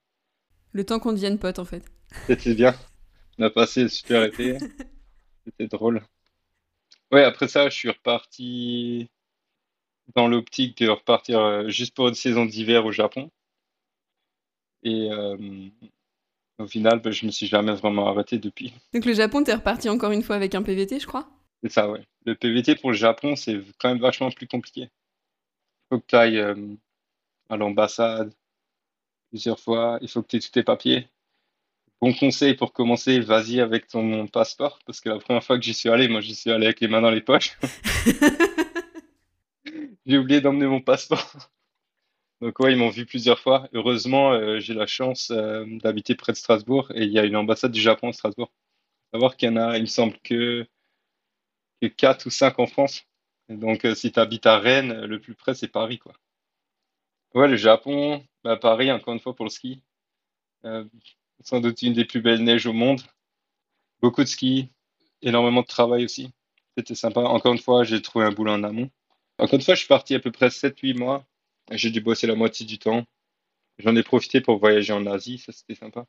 Le 0.73 0.85
temps 0.85 0.99
qu'on 0.99 1.13
devienne 1.13 1.39
pote, 1.39 1.59
en 1.59 1.65
fait. 1.65 1.85
C'était 2.27 2.55
bien. 2.55 2.75
On 3.39 3.45
a 3.45 3.51
passé 3.51 3.89
super 3.89 4.25
été. 4.25 4.59
C'était 5.45 5.69
drôle. 5.69 6.03
Ouais, 7.11 7.25
après 7.25 7.49
ça, 7.49 7.69
je 7.69 7.75
suis 7.75 7.91
reparti 7.91 9.09
dans 10.15 10.29
l'optique 10.29 10.79
de 10.79 10.89
repartir 10.89 11.41
euh, 11.41 11.69
juste 11.69 11.95
pour 11.95 12.09
une 12.09 12.15
saison 12.15 12.45
d'hiver 12.45 12.85
au 12.85 12.93
Japon. 12.93 13.31
Et 14.83 15.11
euh, 15.11 15.37
au 16.59 16.67
final, 16.67 17.01
ben, 17.01 17.13
je 17.13 17.27
me 17.27 17.31
suis 17.31 17.47
jamais 17.47 17.75
vraiment 17.75 18.09
arrêté 18.09 18.39
depuis. 18.39 18.73
Donc 18.93 19.07
le 19.07 19.15
Japon, 19.15 19.43
t'es 19.43 19.55
reparti 19.55 19.89
encore 19.89 20.13
une 20.13 20.23
fois 20.23 20.37
avec 20.37 20.55
un 20.55 20.63
PVT, 20.63 21.01
je 21.01 21.07
crois? 21.07 21.29
C'est 21.63 21.73
ça, 21.73 21.91
ouais. 21.91 22.05
Le 22.27 22.35
PVT 22.35 22.77
pour 22.77 22.91
le 22.91 22.97
Japon, 22.97 23.37
c'est 23.37 23.61
quand 23.79 23.89
même 23.89 24.01
vachement 24.01 24.31
plus 24.31 24.47
compliqué. 24.47 24.83
Il 24.83 25.87
faut 25.91 26.01
que 26.01 26.07
tu 26.07 26.17
ailles 26.17 26.39
euh, 26.39 26.55
à 27.49 27.57
l'ambassade 27.57 28.33
plusieurs 29.35 29.59
fois, 29.59 29.99
il 30.01 30.09
faut 30.09 30.23
que 30.23 30.29
tu 30.29 30.37
aies 30.37 30.41
tous 30.41 30.53
tes 30.53 30.63
papiers. 30.63 31.09
Bon 32.05 32.13
conseil 32.13 32.53
pour 32.53 32.75
commencer, 32.75 33.19
vas-y 33.21 33.63
avec 33.63 33.87
ton 33.87 34.27
passeport, 34.27 34.79
parce 34.85 35.01
que 35.01 35.09
la 35.09 35.19
première 35.19 35.43
fois 35.43 35.57
que 35.57 35.65
j'y 35.65 35.73
suis 35.73 35.89
allé, 35.89 36.07
moi 36.07 36.21
j'y 36.21 36.35
suis 36.35 36.51
allé 36.51 36.67
avec 36.67 36.83
les 36.83 36.87
mains 36.87 37.01
dans 37.01 37.11
les 37.11 37.23
poches. 37.23 37.57
J'ai 40.05 40.19
oublié 40.19 40.43
d'emmener 40.43 40.67
mon 40.67 40.83
passeport. 40.83 41.51
Donc 42.43 42.61
ouais, 42.61 42.73
ils 42.73 42.77
m'ont 42.77 42.91
vu 42.91 43.07
plusieurs 43.07 43.39
fois. 43.39 43.71
Heureusement, 43.73 44.33
euh, 44.33 44.61
j'ai 44.61 44.75
la 44.75 44.87
chance 44.87 45.31
euh, 45.31 45.65
d'habiter 45.83 46.15
près 46.15 46.33
de 46.33 46.37
Strasbourg 46.37 46.93
et 46.95 47.05
il 47.05 47.11
y 47.11 47.19
a 47.19 47.25
une 47.25 47.37
ambassade 47.37 47.73
du 47.73 47.81
Japon 47.81 48.11
à 48.11 48.13
Strasbourg. 48.13 48.53
savoir 49.11 49.39
qu'il 49.39 49.49
y 49.49 49.53
en 49.53 49.57
a, 49.57 49.79
il 49.79 49.85
me 49.85 49.87
semble 49.87 50.19
que, 50.23 50.67
que 51.81 51.87
4 51.87 52.27
ou 52.27 52.31
5 52.31 52.59
en 52.59 52.67
France. 52.67 53.07
donc 53.49 53.87
euh, 53.87 53.95
si 53.95 54.13
tu 54.13 54.21
habites 54.21 54.45
à 54.45 54.59
Rennes, 54.59 55.07
le 55.07 55.21
plus 55.21 55.35
près 55.35 55.55
c'est 55.55 55.69
Paris 55.69 56.01
quoi. 56.01 56.13
Ouais, 57.35 57.49
le 57.49 57.57
Japon, 57.57 58.23
bah, 58.43 58.59
Paris 58.59 58.93
encore 58.93 59.15
une 59.15 59.21
fois 59.21 59.35
pour 59.35 59.47
le 59.47 59.51
ski. 59.51 59.81
Sans 61.43 61.61
doute 61.61 61.83
une 61.83 61.93
des 61.93 62.05
plus 62.05 62.21
belles 62.21 62.43
neiges 62.43 62.67
au 62.67 62.73
monde. 62.73 63.03
Beaucoup 64.01 64.23
de 64.23 64.29
ski, 64.29 64.71
énormément 65.23 65.63
de 65.63 65.67
travail 65.67 66.05
aussi. 66.05 66.31
C'était 66.77 66.95
sympa. 66.95 67.21
Encore 67.21 67.53
une 67.53 67.59
fois, 67.59 67.85
j'ai 67.85 68.03
trouvé 68.03 68.25
un 68.25 68.33
boulot 68.33 68.53
en 68.53 68.63
amont. 68.65 68.91
Encore 69.39 69.55
une 69.55 69.63
fois, 69.63 69.75
je 69.75 69.81
suis 69.81 69.89
parti 69.89 70.15
à 70.15 70.21
peu 70.21 70.31
près 70.31 70.49
7-8 70.49 70.99
mois 70.99 71.25
j'ai 71.71 71.91
dû 71.91 72.01
bosser 72.01 72.27
la 72.27 72.35
moitié 72.35 72.67
du 72.67 72.79
temps. 72.79 73.05
J'en 73.79 73.97
ai 73.97 74.03
profité 74.03 74.41
pour 74.41 74.59
voyager 74.59 74.93
en 74.93 75.07
Asie, 75.07 75.39
ça 75.39 75.53
c'était 75.53 75.75
sympa. 75.75 76.07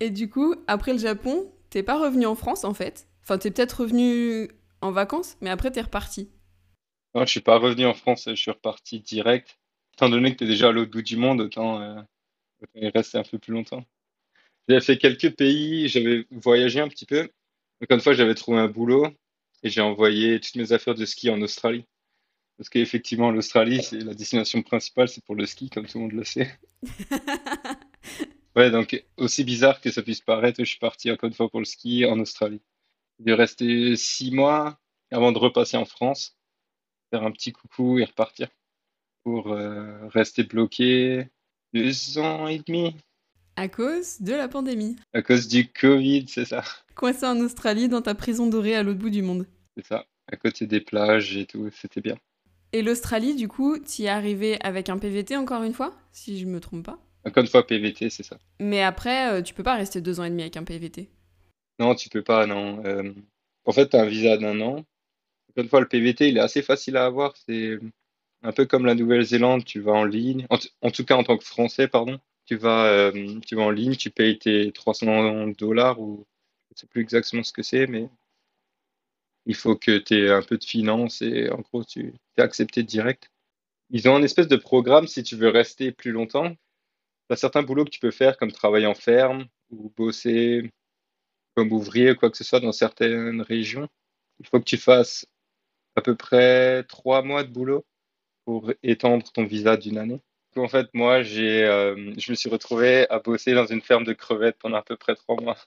Et 0.00 0.10
du 0.10 0.28
coup, 0.28 0.54
après 0.66 0.92
le 0.92 0.98
Japon, 0.98 1.50
t'es 1.70 1.82
pas 1.82 1.98
revenu 1.98 2.26
en 2.26 2.34
France 2.34 2.64
en 2.64 2.74
fait? 2.74 3.08
Enfin, 3.22 3.38
t'es 3.38 3.50
peut-être 3.50 3.80
revenu 3.80 4.50
en 4.82 4.92
vacances, 4.92 5.36
mais 5.40 5.50
après 5.50 5.70
t'es 5.70 5.80
reparti. 5.80 6.30
Non, 7.14 7.24
je 7.24 7.30
suis 7.30 7.40
pas 7.40 7.58
revenu 7.58 7.86
en 7.86 7.94
France, 7.94 8.24
je 8.26 8.34
suis 8.34 8.50
reparti 8.50 9.00
direct. 9.00 9.58
Étant 9.94 10.10
donné 10.10 10.32
que 10.32 10.36
t'es 10.36 10.46
déjà 10.46 10.68
à 10.68 10.72
l'autre 10.72 10.90
bout 10.90 11.02
du 11.02 11.16
monde, 11.16 11.40
autant, 11.40 11.80
euh, 11.80 11.98
autant 12.62 12.80
y 12.80 12.88
rester 12.90 13.16
un 13.16 13.22
peu 13.22 13.38
plus 13.38 13.54
longtemps. 13.54 13.84
J'avais 14.68 14.80
fait 14.80 14.98
quelques 14.98 15.36
pays, 15.36 15.88
j'avais 15.88 16.26
voyagé 16.30 16.80
un 16.80 16.88
petit 16.88 17.06
peu. 17.06 17.22
Donc, 17.80 17.90
une 17.90 18.00
fois, 18.00 18.14
j'avais 18.14 18.34
trouvé 18.34 18.58
un 18.58 18.68
boulot 18.68 19.08
et 19.62 19.68
j'ai 19.68 19.80
envoyé 19.80 20.40
toutes 20.40 20.56
mes 20.56 20.72
affaires 20.72 20.94
de 20.94 21.04
ski 21.04 21.30
en 21.30 21.40
Australie. 21.42 21.84
Parce 22.56 22.70
qu'effectivement, 22.70 23.30
l'Australie, 23.30 23.82
c'est 23.82 24.00
la 24.00 24.14
destination 24.14 24.62
principale, 24.62 25.08
c'est 25.08 25.24
pour 25.24 25.34
le 25.34 25.44
ski, 25.44 25.68
comme 25.68 25.86
tout 25.86 25.98
le 25.98 26.04
monde 26.04 26.12
le 26.12 26.24
sait. 26.24 26.58
ouais, 28.56 28.70
donc 28.70 29.04
aussi 29.18 29.44
bizarre 29.44 29.80
que 29.80 29.90
ça 29.90 30.02
puisse 30.02 30.22
paraître, 30.22 30.58
je 30.60 30.64
suis 30.64 30.78
parti 30.78 31.10
encore 31.10 31.28
une 31.28 31.34
fois 31.34 31.50
pour 31.50 31.60
le 31.60 31.66
ski 31.66 32.06
en 32.06 32.18
Australie. 32.18 32.62
J'ai 33.24 33.34
resté 33.34 33.96
six 33.96 34.30
mois 34.30 34.78
avant 35.10 35.32
de 35.32 35.38
repasser 35.38 35.76
en 35.76 35.84
France, 35.84 36.38
faire 37.10 37.24
un 37.24 37.30
petit 37.30 37.52
coucou 37.52 37.98
et 37.98 38.04
repartir 38.04 38.48
pour 39.22 39.52
euh, 39.52 40.08
rester 40.08 40.42
bloqué 40.42 41.28
deux 41.74 42.18
ans 42.18 42.46
et 42.46 42.60
demi. 42.60 42.96
À 43.56 43.68
cause 43.68 44.20
de 44.20 44.34
la 44.34 44.48
pandémie. 44.48 44.96
À 45.14 45.22
cause 45.22 45.48
du 45.48 45.66
Covid, 45.68 46.26
c'est 46.28 46.44
ça. 46.44 46.62
Coincé 46.94 47.24
en 47.24 47.40
Australie 47.40 47.88
dans 47.88 48.02
ta 48.02 48.14
prison 48.14 48.46
dorée 48.46 48.76
à 48.76 48.82
l'autre 48.82 48.98
bout 48.98 49.08
du 49.08 49.22
monde. 49.22 49.46
C'est 49.76 49.86
ça, 49.86 50.04
à 50.30 50.36
côté 50.36 50.66
des 50.66 50.82
plages 50.82 51.38
et 51.38 51.46
tout, 51.46 51.70
c'était 51.72 52.02
bien. 52.02 52.18
Et 52.72 52.82
l'Australie, 52.82 53.34
du 53.34 53.48
coup, 53.48 53.78
tu 53.78 54.02
y 54.02 54.04
es 54.04 54.08
arrivé 54.08 54.58
avec 54.60 54.90
un 54.90 54.98
PVT 54.98 55.36
encore 55.36 55.62
une 55.62 55.72
fois, 55.72 55.94
si 56.12 56.38
je 56.38 56.44
me 56.44 56.60
trompe 56.60 56.84
pas? 56.84 56.98
Encore 57.24 57.42
une 57.42 57.48
fois, 57.48 57.66
PVT, 57.66 58.10
c'est 58.10 58.22
ça. 58.22 58.38
Mais 58.60 58.82
après, 58.82 59.32
euh, 59.32 59.42
tu 59.42 59.54
peux 59.54 59.62
pas 59.62 59.74
rester 59.74 60.02
deux 60.02 60.20
ans 60.20 60.24
et 60.24 60.30
demi 60.30 60.42
avec 60.42 60.58
un 60.58 60.64
PVT 60.64 61.08
Non, 61.78 61.94
tu 61.94 62.10
peux 62.10 62.22
pas, 62.22 62.46
non. 62.46 62.84
Euh, 62.84 63.10
en 63.64 63.72
fait, 63.72 63.88
tu 63.88 63.96
as 63.96 64.02
un 64.02 64.06
visa 64.06 64.36
d'un 64.36 64.60
an. 64.60 64.84
Une 65.56 65.68
fois, 65.68 65.80
le 65.80 65.88
PVT, 65.88 66.28
il 66.28 66.36
est 66.36 66.40
assez 66.40 66.60
facile 66.60 66.98
à 66.98 67.06
avoir. 67.06 67.34
C'est 67.36 67.78
un 68.42 68.52
peu 68.52 68.66
comme 68.66 68.84
la 68.84 68.94
Nouvelle-Zélande. 68.94 69.64
Tu 69.64 69.80
vas 69.80 69.92
en 69.92 70.04
ligne, 70.04 70.46
en, 70.50 70.90
tout 70.90 71.04
cas 71.06 71.16
en 71.16 71.24
tant 71.24 71.38
que 71.38 71.44
Français, 71.44 71.88
pardon. 71.88 72.20
Tu 72.46 72.56
vas, 72.56 72.86
euh, 72.86 73.40
tu 73.46 73.56
vas 73.56 73.62
en 73.62 73.70
ligne, 73.70 73.96
tu 73.96 74.10
payes 74.10 74.38
tes 74.38 74.72
300 74.72 75.48
dollars 75.48 76.00
ou 76.00 76.26
je 76.70 76.74
ne 76.74 76.78
sais 76.78 76.86
plus 76.86 77.02
exactement 77.02 77.42
ce 77.42 77.52
que 77.52 77.62
c'est, 77.62 77.86
mais 77.86 78.08
il 79.46 79.54
faut 79.54 79.76
que 79.76 79.98
tu 79.98 80.14
aies 80.14 80.30
un 80.30 80.42
peu 80.42 80.58
de 80.58 80.64
finance 80.64 81.22
et 81.22 81.50
en 81.50 81.60
gros, 81.60 81.84
tu 81.84 82.12
es 82.36 82.42
accepté 82.42 82.82
direct. 82.82 83.30
Ils 83.90 84.08
ont 84.08 84.16
un 84.16 84.22
espèce 84.22 84.48
de 84.48 84.56
programme 84.56 85.08
si 85.08 85.22
tu 85.22 85.36
veux 85.36 85.48
rester 85.50 85.92
plus 85.92 86.12
longtemps. 86.12 86.50
Tu 86.50 87.34
as 87.34 87.36
certains 87.36 87.62
boulots 87.64 87.84
que 87.86 87.90
tu 87.90 88.00
peux 88.00 88.12
faire 88.12 88.36
comme 88.38 88.52
travailler 88.52 88.86
en 88.86 88.94
ferme 88.94 89.46
ou 89.70 89.92
bosser 89.96 90.70
comme 91.56 91.72
ouvrier 91.72 92.12
ou 92.12 92.16
quoi 92.16 92.30
que 92.30 92.38
ce 92.38 92.44
soit 92.44 92.60
dans 92.60 92.72
certaines 92.72 93.42
régions. 93.42 93.88
Il 94.40 94.46
faut 94.48 94.60
que 94.60 94.64
tu 94.64 94.78
fasses 94.78 95.26
à 95.96 96.02
peu 96.02 96.16
près 96.16 96.84
trois 96.84 97.22
mois 97.22 97.44
de 97.44 97.50
boulot 97.50 97.86
pour 98.46 98.72
étendre 98.82 99.30
ton 99.32 99.44
visa 99.46 99.76
d'une 99.76 99.98
année. 99.98 100.20
En 100.56 100.68
fait, 100.68 100.88
moi, 100.94 101.22
j'ai, 101.22 101.64
euh, 101.64 102.12
je 102.16 102.30
me 102.30 102.36
suis 102.36 102.48
retrouvé 102.48 103.08
à 103.10 103.18
bosser 103.18 103.52
dans 103.54 103.66
une 103.66 103.82
ferme 103.82 104.04
de 104.04 104.12
crevettes 104.12 104.56
pendant 104.58 104.78
à 104.78 104.82
peu 104.82 104.96
près 104.96 105.14
trois 105.14 105.40
mois. 105.40 105.58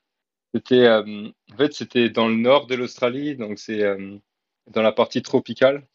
C'était, 0.53 0.85
euh, 0.85 1.29
en 1.53 1.57
fait, 1.57 1.73
c'était 1.73 2.09
dans 2.09 2.27
le 2.27 2.35
nord 2.35 2.67
de 2.67 2.75
l'Australie, 2.75 3.35
donc 3.35 3.59
c'est 3.59 3.83
euh, 3.83 4.17
dans 4.67 4.81
la 4.81 4.91
partie 4.91 5.21
tropicale. 5.21 5.87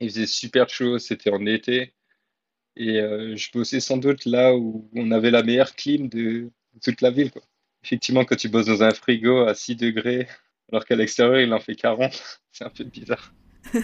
Il 0.00 0.10
faisait 0.10 0.26
super 0.26 0.68
chaud, 0.68 0.98
c'était 0.98 1.30
en 1.30 1.46
été. 1.46 1.94
Et 2.76 3.00
je 3.36 3.50
bossais 3.52 3.80
sans 3.80 3.96
doute 3.96 4.24
là 4.24 4.54
où 4.54 4.88
on 4.94 5.10
avait 5.10 5.32
la 5.32 5.42
meilleure 5.42 5.74
clim 5.74 6.08
de, 6.08 6.48
toute 6.80 7.00
la 7.00 7.10
ville. 7.10 7.32
Effectivement, 7.82 8.24
quand 8.24 8.36
tu 8.36 8.48
bosses 8.48 8.66
dans 8.66 8.84
un 8.84 8.92
frigo 8.92 9.40
à 9.40 9.54
6 9.54 9.74
degrés, 9.74 10.28
alors 10.70 10.84
qu'à 10.84 10.94
l'extérieur, 10.94 11.40
il 11.40 11.52
en 11.52 11.58
fait 11.58 11.74
40, 11.74 12.38
c'est 12.52 12.64
un 12.64 12.70
peu 12.70 12.84
bizarre. 12.84 13.34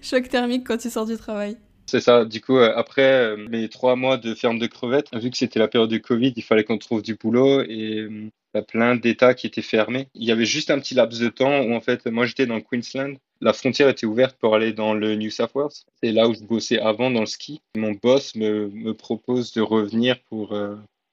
Choc 0.00 0.28
thermique 0.28 0.64
quand 0.64 0.78
tu 0.78 0.90
sors 0.90 1.06
du 1.06 1.16
travail. 1.16 1.56
C'est 1.88 2.00
ça. 2.00 2.24
Du 2.24 2.40
coup, 2.40 2.58
euh, 2.58 2.72
après 2.74 3.12
euh, 3.12 3.36
mes 3.48 3.68
trois 3.68 3.94
mois 3.94 4.16
de 4.16 4.34
ferme 4.34 4.58
de 4.58 4.66
crevettes, 4.66 5.14
vu 5.14 5.30
que 5.30 5.36
c'était 5.36 5.60
la 5.60 5.68
période 5.68 5.90
de 5.90 5.98
Covid, 5.98 6.32
il 6.34 6.42
fallait 6.42 6.64
qu'on 6.64 6.78
trouve 6.78 7.00
du 7.00 7.14
boulot 7.14 7.62
et 7.62 8.00
euh, 8.00 8.62
plein 8.66 8.96
d'États 8.96 9.34
qui 9.34 9.46
étaient 9.46 9.62
fermés. 9.62 10.08
Il 10.14 10.24
y 10.24 10.32
avait 10.32 10.46
juste 10.46 10.70
un 10.70 10.80
petit 10.80 10.94
laps 10.94 11.20
de 11.20 11.28
temps 11.28 11.60
où, 11.60 11.74
en 11.74 11.80
fait, 11.80 12.06
moi 12.06 12.26
j'étais 12.26 12.46
dans 12.46 12.60
Queensland. 12.60 13.16
La 13.40 13.52
frontière 13.52 13.88
était 13.88 14.06
ouverte 14.06 14.36
pour 14.38 14.56
aller 14.56 14.72
dans 14.72 14.94
le 14.94 15.14
New 15.14 15.30
South 15.30 15.50
Wales. 15.54 15.68
C'est 16.02 16.10
là 16.10 16.26
où 16.26 16.34
je 16.34 16.40
bossais 16.40 16.80
avant 16.80 17.10
dans 17.10 17.20
le 17.20 17.26
ski. 17.26 17.60
Mon 17.76 17.92
boss 17.92 18.34
me, 18.34 18.92
propose 18.94 19.52
de 19.52 19.60
revenir 19.60 20.18
pour 20.22 20.58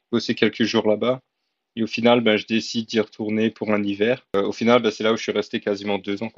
bosser 0.09 0.33
quelques 0.33 0.63
jours 0.63 0.87
là-bas. 0.87 1.19
Et 1.75 1.83
au 1.83 1.87
final, 1.87 2.21
ben, 2.21 2.37
je 2.37 2.45
décide 2.45 2.85
d'y 2.85 3.01
retourner 3.01 3.49
pour 3.49 3.73
un 3.73 3.83
hiver. 3.83 4.25
au 4.35 4.53
final, 4.53 4.81
ben, 4.81 4.89
c'est 4.89 5.03
là 5.03 5.11
où 5.11 5.17
je 5.17 5.23
suis 5.23 5.33
resté 5.33 5.59
quasiment 5.59 5.97
deux 5.97 6.23
ans. 6.23 6.31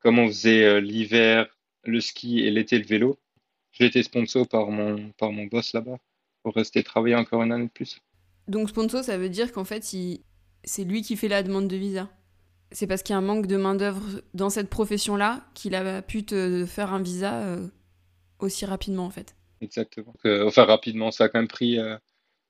Comme 0.00 0.18
on 0.18 0.26
faisait 0.26 0.80
l'hiver, 0.80 1.46
le 1.84 2.00
ski 2.00 2.40
et 2.40 2.50
l'été 2.50 2.76
le 2.78 2.84
vélo, 2.84 3.16
j'ai 3.74 3.86
été 3.86 4.02
sponsor 4.02 4.48
par 4.48 4.70
mon, 4.70 5.10
par 5.18 5.32
mon 5.32 5.46
boss 5.46 5.72
là-bas 5.72 5.98
pour 6.42 6.54
rester 6.54 6.82
travailler 6.82 7.16
encore 7.16 7.42
une 7.42 7.52
année 7.52 7.66
de 7.66 7.70
plus. 7.70 7.98
Donc 8.48 8.68
sponsor, 8.68 9.02
ça 9.02 9.18
veut 9.18 9.28
dire 9.28 9.52
qu'en 9.52 9.64
fait, 9.64 9.82
c'est 9.82 10.84
lui 10.84 11.02
qui 11.02 11.16
fait 11.16 11.28
la 11.28 11.42
demande 11.42 11.68
de 11.68 11.76
visa. 11.76 12.08
C'est 12.70 12.86
parce 12.86 13.02
qu'il 13.02 13.12
y 13.12 13.16
a 13.16 13.18
un 13.18 13.22
manque 13.22 13.46
de 13.46 13.56
main-d'œuvre 13.56 14.22
dans 14.32 14.50
cette 14.50 14.68
profession-là 14.68 15.44
qu'il 15.54 15.74
a 15.74 16.02
pu 16.02 16.24
te 16.24 16.66
faire 16.66 16.92
un 16.92 17.02
visa 17.02 17.42
euh, 17.42 17.68
aussi 18.38 18.64
rapidement 18.64 19.04
en 19.04 19.10
fait. 19.10 19.36
Exactement. 19.60 20.14
Euh, 20.26 20.46
enfin, 20.46 20.64
rapidement, 20.64 21.10
ça 21.10 21.24
a 21.24 21.28
quand 21.28 21.38
même 21.38 21.48
pris. 21.48 21.78
Euh, 21.78 21.96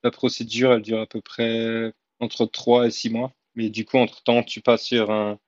la 0.03 0.11
procédure, 0.11 0.73
elle 0.73 0.83
dure 0.83 1.01
à 1.01 1.07
peu 1.07 1.21
près 1.21 1.93
entre 2.21 2.45
3 2.47 2.87
et 2.87 2.91
6 2.91 3.11
mois. 3.11 3.33
Mais 3.55 3.71
du 3.71 3.85
coup, 3.85 3.97
entre-temps, 3.97 4.43
tu 4.43 4.61
passes 4.61 4.83
sur 4.83 5.11
un, 5.11 5.39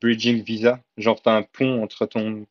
bridging 0.00 0.42
visa. 0.42 0.80
Genre, 0.96 1.20
tu 1.20 1.28
as 1.28 1.34
un 1.34 1.42
pont 1.42 1.82
entre 1.82 2.06
ton, 2.06 2.46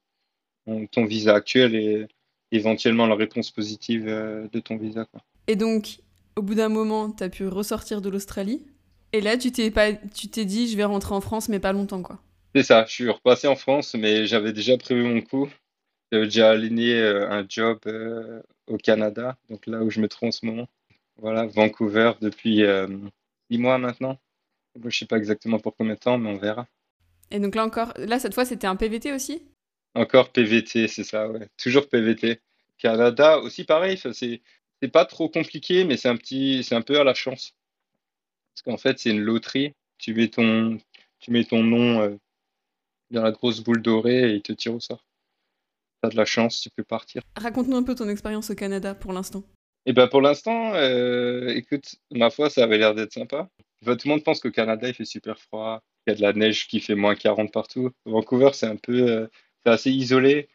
ton 0.65 1.05
visa 1.05 1.33
actuel 1.33 1.75
et 1.75 2.07
éventuellement 2.55 3.07
la 3.07 3.15
réponse 3.15 3.51
positive 3.51 4.05
euh, 4.07 4.47
de 4.51 4.59
ton 4.59 4.77
visa. 4.77 5.05
Quoi. 5.05 5.21
Et 5.47 5.55
donc, 5.55 5.99
au 6.35 6.41
bout 6.41 6.55
d'un 6.55 6.69
moment, 6.69 7.11
tu 7.11 7.23
as 7.23 7.29
pu 7.29 7.47
ressortir 7.47 8.01
de 8.01 8.09
l'Australie. 8.09 8.65
Et 9.13 9.21
là, 9.21 9.37
tu 9.37 9.51
t'es 9.51 9.71
pas, 9.71 9.93
tu 9.93 10.27
t'es 10.27 10.45
dit, 10.45 10.67
je 10.67 10.75
vais 10.75 10.83
rentrer 10.83 11.13
en 11.13 11.21
France, 11.21 11.49
mais 11.49 11.59
pas 11.59 11.73
longtemps, 11.73 12.01
quoi. 12.01 12.19
C'est 12.53 12.63
ça. 12.63 12.85
Je 12.87 12.93
suis 12.93 13.09
repassé 13.09 13.47
en 13.47 13.55
France, 13.55 13.95
mais 13.95 14.27
j'avais 14.27 14.53
déjà 14.53 14.77
prévu 14.77 15.03
mon 15.03 15.21
coup. 15.21 15.49
J'avais 16.11 16.25
déjà 16.25 16.51
aligné 16.51 16.95
euh, 16.95 17.29
un 17.29 17.45
job 17.47 17.79
euh, 17.87 18.41
au 18.67 18.77
Canada, 18.77 19.37
donc 19.49 19.67
là 19.67 19.81
où 19.81 19.89
je 19.89 19.99
me 19.99 20.07
trouve 20.07 20.29
en 20.29 20.31
ce 20.31 20.45
moment. 20.45 20.67
Voilà, 21.17 21.45
Vancouver 21.45 22.13
depuis 22.21 22.63
six 23.49 23.57
mois 23.57 23.77
maintenant. 23.77 24.17
Je 24.75 24.89
je 24.89 24.97
sais 24.97 25.05
pas 25.05 25.17
exactement 25.17 25.59
pour 25.59 25.75
combien 25.75 25.93
de 25.93 25.99
temps, 25.99 26.17
mais 26.17 26.29
on 26.29 26.37
verra. 26.37 26.67
Et 27.31 27.39
donc 27.39 27.55
là 27.55 27.65
encore, 27.65 27.93
là 27.97 28.19
cette 28.19 28.33
fois 28.33 28.45
c'était 28.45 28.67
un 28.67 28.75
PVT 28.75 29.13
aussi? 29.13 29.41
Encore 29.95 30.31
PVT, 30.31 30.87
c'est 30.87 31.03
ça, 31.03 31.29
ouais. 31.29 31.47
Toujours 31.57 31.87
PVT. 31.89 32.41
Canada 32.77 33.39
aussi 33.39 33.63
pareil, 33.63 33.97
c'est 33.97 34.41
pas 34.91 35.05
trop 35.05 35.29
compliqué, 35.29 35.85
mais 35.85 35.97
c'est 35.97 36.09
un 36.09 36.17
petit, 36.17 36.63
c'est 36.63 36.75
un 36.75 36.81
peu 36.81 36.99
à 36.99 37.03
la 37.03 37.13
chance. 37.13 37.55
Parce 38.53 38.61
qu'en 38.63 38.77
fait, 38.77 38.99
c'est 38.99 39.11
une 39.11 39.21
loterie. 39.21 39.73
Tu 39.97 40.13
mets 40.13 40.27
ton, 40.27 40.77
tu 41.19 41.31
mets 41.31 41.45
ton 41.45 41.63
nom 41.63 42.01
euh, 42.01 42.15
dans 43.11 43.23
la 43.23 43.31
grosse 43.31 43.61
boule 43.61 43.81
dorée 43.81 44.31
et 44.31 44.35
il 44.35 44.41
te 44.41 44.53
tire 44.53 44.75
au 44.75 44.79
sort. 44.79 45.05
T'as 46.01 46.09
de 46.09 46.17
la 46.17 46.25
chance, 46.25 46.61
tu 46.61 46.69
peux 46.69 46.83
partir. 46.83 47.21
Raconte-nous 47.37 47.77
un 47.77 47.83
peu 47.83 47.95
ton 47.95 48.09
expérience 48.09 48.49
au 48.49 48.55
Canada 48.55 48.93
pour 48.93 49.13
l'instant. 49.13 49.43
Et 49.87 49.91
eh 49.91 49.93
ben 49.93 50.07
pour 50.07 50.21
l'instant, 50.21 50.73
euh, 50.73 51.49
écoute, 51.49 51.95
ma 52.11 52.31
foi, 52.31 52.49
ça 52.49 52.63
avait 52.63 52.79
l'air 52.79 52.95
d'être 52.95 53.13
sympa. 53.13 53.49
tout 53.83 53.91
le 53.91 54.09
monde 54.09 54.23
pense 54.23 54.39
qu'au 54.39 54.49
Canada, 54.49 54.87
il 54.87 54.95
fait 54.95 55.05
super 55.05 55.39
froid. 55.39 55.83
Il 56.05 56.11
y 56.11 56.13
a 56.13 56.15
de 56.15 56.21
la 56.21 56.33
neige 56.33 56.67
qui 56.67 56.79
fait 56.79 56.95
moins 56.95 57.15
40 57.15 57.51
partout. 57.51 57.91
Vancouver, 58.05 58.49
c'est 58.53 58.65
un 58.65 58.77
peu, 58.77 59.07
euh, 59.07 59.27
c'est 59.65 59.71
assez 59.71 59.91
isolé, 59.91 60.47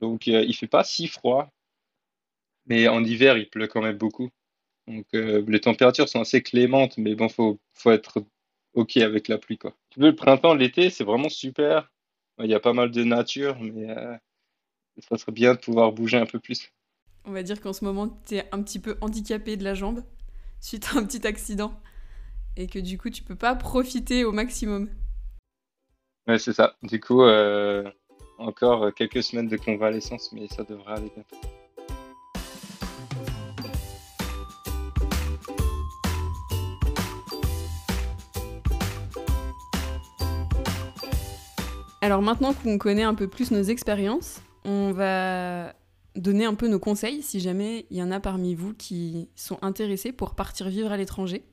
donc 0.00 0.28
euh, 0.28 0.44
il 0.46 0.54
fait 0.54 0.68
pas 0.68 0.84
si 0.84 1.08
froid, 1.08 1.50
mais 2.66 2.88
en 2.88 3.02
hiver 3.04 3.36
il 3.36 3.48
pleut 3.50 3.66
quand 3.66 3.82
même 3.82 3.98
beaucoup. 3.98 4.30
Donc 4.86 5.06
euh, 5.14 5.44
les 5.48 5.60
températures 5.60 6.08
sont 6.08 6.20
assez 6.20 6.42
clémentes, 6.42 6.96
mais 6.98 7.14
bon, 7.14 7.28
faut, 7.28 7.58
faut 7.72 7.90
être 7.90 8.24
ok 8.74 8.98
avec 8.98 9.28
la 9.28 9.38
pluie 9.38 9.58
quoi. 9.58 9.74
Le 9.96 10.14
printemps, 10.14 10.54
l'été, 10.54 10.90
c'est 10.90 11.04
vraiment 11.04 11.28
super. 11.28 11.90
Il 12.38 12.50
y 12.50 12.54
a 12.54 12.60
pas 12.60 12.72
mal 12.72 12.90
de 12.90 13.04
nature, 13.04 13.58
mais 13.60 13.90
euh, 13.90 14.16
ça 14.98 15.16
serait 15.16 15.32
bien 15.32 15.54
de 15.54 15.58
pouvoir 15.58 15.92
bouger 15.92 16.16
un 16.16 16.26
peu 16.26 16.40
plus. 16.40 16.72
On 17.24 17.32
va 17.32 17.42
dire 17.42 17.60
qu'en 17.60 17.72
ce 17.72 17.84
moment, 17.84 18.20
tu 18.26 18.36
es 18.36 18.48
un 18.52 18.62
petit 18.62 18.78
peu 18.78 18.96
handicapé 19.00 19.56
de 19.56 19.64
la 19.64 19.74
jambe 19.74 20.04
suite 20.60 20.88
à 20.92 20.98
un 20.98 21.06
petit 21.06 21.26
accident 21.26 21.80
et 22.56 22.66
que 22.66 22.78
du 22.78 22.98
coup, 22.98 23.10
tu 23.10 23.22
peux 23.22 23.36
pas 23.36 23.54
profiter 23.54 24.24
au 24.24 24.32
maximum. 24.32 24.90
Ouais, 26.26 26.38
c'est 26.38 26.52
ça. 26.52 26.76
Du 26.82 27.00
coup, 27.00 27.22
euh, 27.22 27.90
encore 28.38 28.92
quelques 28.94 29.22
semaines 29.22 29.48
de 29.48 29.56
convalescence, 29.56 30.32
mais 30.32 30.48
ça 30.48 30.64
devrait 30.64 30.94
aller 30.94 31.10
bientôt. 31.14 31.36
Alors 42.04 42.20
maintenant 42.20 42.52
qu'on 42.52 42.76
connaît 42.76 43.02
un 43.02 43.14
peu 43.14 43.28
plus 43.28 43.50
nos 43.50 43.62
expériences, 43.62 44.42
on 44.66 44.92
va 44.92 45.74
donner 46.16 46.44
un 46.44 46.54
peu 46.54 46.68
nos 46.68 46.78
conseils 46.78 47.22
si 47.22 47.40
jamais 47.40 47.86
il 47.90 47.96
y 47.96 48.02
en 48.02 48.10
a 48.10 48.20
parmi 48.20 48.54
vous 48.54 48.74
qui 48.74 49.30
sont 49.36 49.58
intéressés 49.62 50.12
pour 50.12 50.34
partir 50.34 50.68
vivre 50.68 50.92
à 50.92 50.98
l'étranger. 50.98 51.44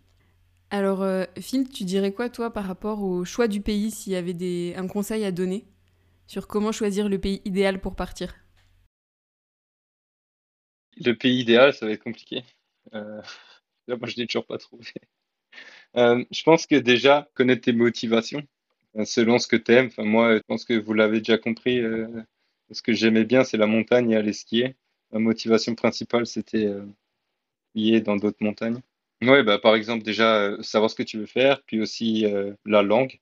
Alors 0.69 1.03
euh, 1.03 1.23
Phil, 1.39 1.69
tu 1.69 1.85
dirais 1.85 2.11
quoi 2.11 2.27
toi 2.27 2.51
par 2.51 2.65
rapport 2.65 3.01
au 3.01 3.23
choix 3.23 3.47
du 3.47 3.61
pays 3.61 3.91
s'il 3.91 4.11
y 4.11 4.17
avait 4.17 4.33
des, 4.33 4.73
un 4.75 4.87
conseil 4.87 5.23
à 5.23 5.31
donner? 5.31 5.65
Sur 6.27 6.47
comment 6.47 6.71
choisir 6.71 7.09
le 7.09 7.19
pays 7.19 7.41
idéal 7.45 7.81
pour 7.81 7.95
partir 7.95 8.35
Le 10.97 11.13
pays 11.13 11.39
idéal, 11.39 11.73
ça 11.73 11.85
va 11.85 11.91
être 11.91 12.03
compliqué. 12.03 12.43
Euh, 12.93 13.21
moi, 13.87 14.07
je 14.07 14.15
l'ai 14.15 14.27
toujours 14.27 14.45
pas 14.45 14.57
trouvé. 14.57 14.91
Euh, 15.97 16.23
je 16.31 16.43
pense 16.43 16.67
que 16.67 16.75
déjà, 16.75 17.29
connaître 17.33 17.63
tes 17.63 17.73
motivations, 17.73 18.43
selon 19.05 19.39
ce 19.39 19.47
que 19.47 19.55
tu 19.55 19.73
aimes. 19.73 19.87
Enfin, 19.87 20.03
moi, 20.03 20.37
je 20.37 20.41
pense 20.47 20.65
que 20.65 20.73
vous 20.73 20.93
l'avez 20.93 21.19
déjà 21.19 21.37
compris. 21.37 21.79
Euh, 21.79 22.07
ce 22.71 22.81
que 22.81 22.93
j'aimais 22.93 23.25
bien, 23.25 23.43
c'est 23.43 23.57
la 23.57 23.67
montagne 23.67 24.11
et 24.11 24.15
aller 24.15 24.33
skier. 24.33 24.75
Ma 25.11 25.19
motivation 25.19 25.75
principale, 25.75 26.25
c'était 26.25 26.65
euh, 26.65 26.85
skier 27.71 28.01
dans 28.01 28.15
d'autres 28.15 28.41
montagnes. 28.41 28.81
Oui, 29.21 29.43
bah, 29.43 29.59
par 29.59 29.75
exemple, 29.75 30.03
déjà, 30.03 30.55
savoir 30.61 30.89
ce 30.89 30.95
que 30.95 31.03
tu 31.03 31.17
veux 31.17 31.25
faire, 31.25 31.61
puis 31.63 31.79
aussi 31.79 32.25
la 32.65 32.81
langue. 32.81 33.19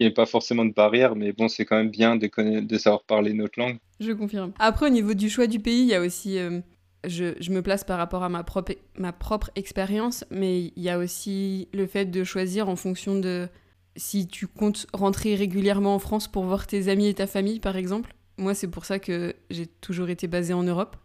Il 0.00 0.06
n'y 0.06 0.14
pas 0.14 0.24
forcément 0.24 0.64
de 0.64 0.72
barrière, 0.72 1.14
mais 1.14 1.32
bon, 1.32 1.48
c'est 1.48 1.66
quand 1.66 1.76
même 1.76 1.90
bien 1.90 2.16
de, 2.16 2.78
savoir 2.78 3.04
parler 3.04 3.34
notre 3.34 3.60
langue. 3.60 3.76
Je 4.00 4.12
confirme. 4.12 4.52
Après, 4.58 4.86
au 4.86 4.88
niveau 4.88 5.12
du 5.12 5.28
choix 5.28 5.46
du 5.46 5.60
pays, 5.60 5.82
il 5.82 5.88
y 5.88 5.94
a 5.94 6.00
aussi. 6.00 6.38
Euh, 6.38 6.60
je, 7.04 7.50
me 7.50 7.60
place 7.60 7.84
par 7.84 7.98
rapport 7.98 8.22
à 8.22 8.30
ma 8.30 8.42
propre, 8.42 8.72
ma 8.96 9.12
propre 9.12 9.50
expérience, 9.56 10.24
mais 10.30 10.72
il 10.74 10.82
y 10.82 10.88
a 10.88 10.98
aussi 10.98 11.68
le 11.74 11.86
fait 11.86 12.06
de 12.06 12.24
choisir 12.24 12.70
en 12.70 12.76
fonction 12.76 13.18
de 13.18 13.46
si 13.94 14.26
tu 14.26 14.46
comptes 14.46 14.86
rentrer 14.94 15.34
régulièrement 15.34 15.94
en 15.94 15.98
France 15.98 16.28
pour 16.28 16.44
voir 16.44 16.66
tes 16.66 16.88
amis 16.88 17.08
et 17.08 17.14
ta 17.14 17.26
famille, 17.26 17.60
par 17.60 17.76
exemple. 17.76 18.14
Moi, 18.38 18.54
c'est 18.54 18.68
pour 18.68 18.86
ça 18.86 18.98
que 18.98 19.34
j'ai 19.50 19.66
toujours 19.66 20.08
été 20.08 20.28
basée 20.28 20.54
en 20.54 20.62
Europe. 20.62 20.96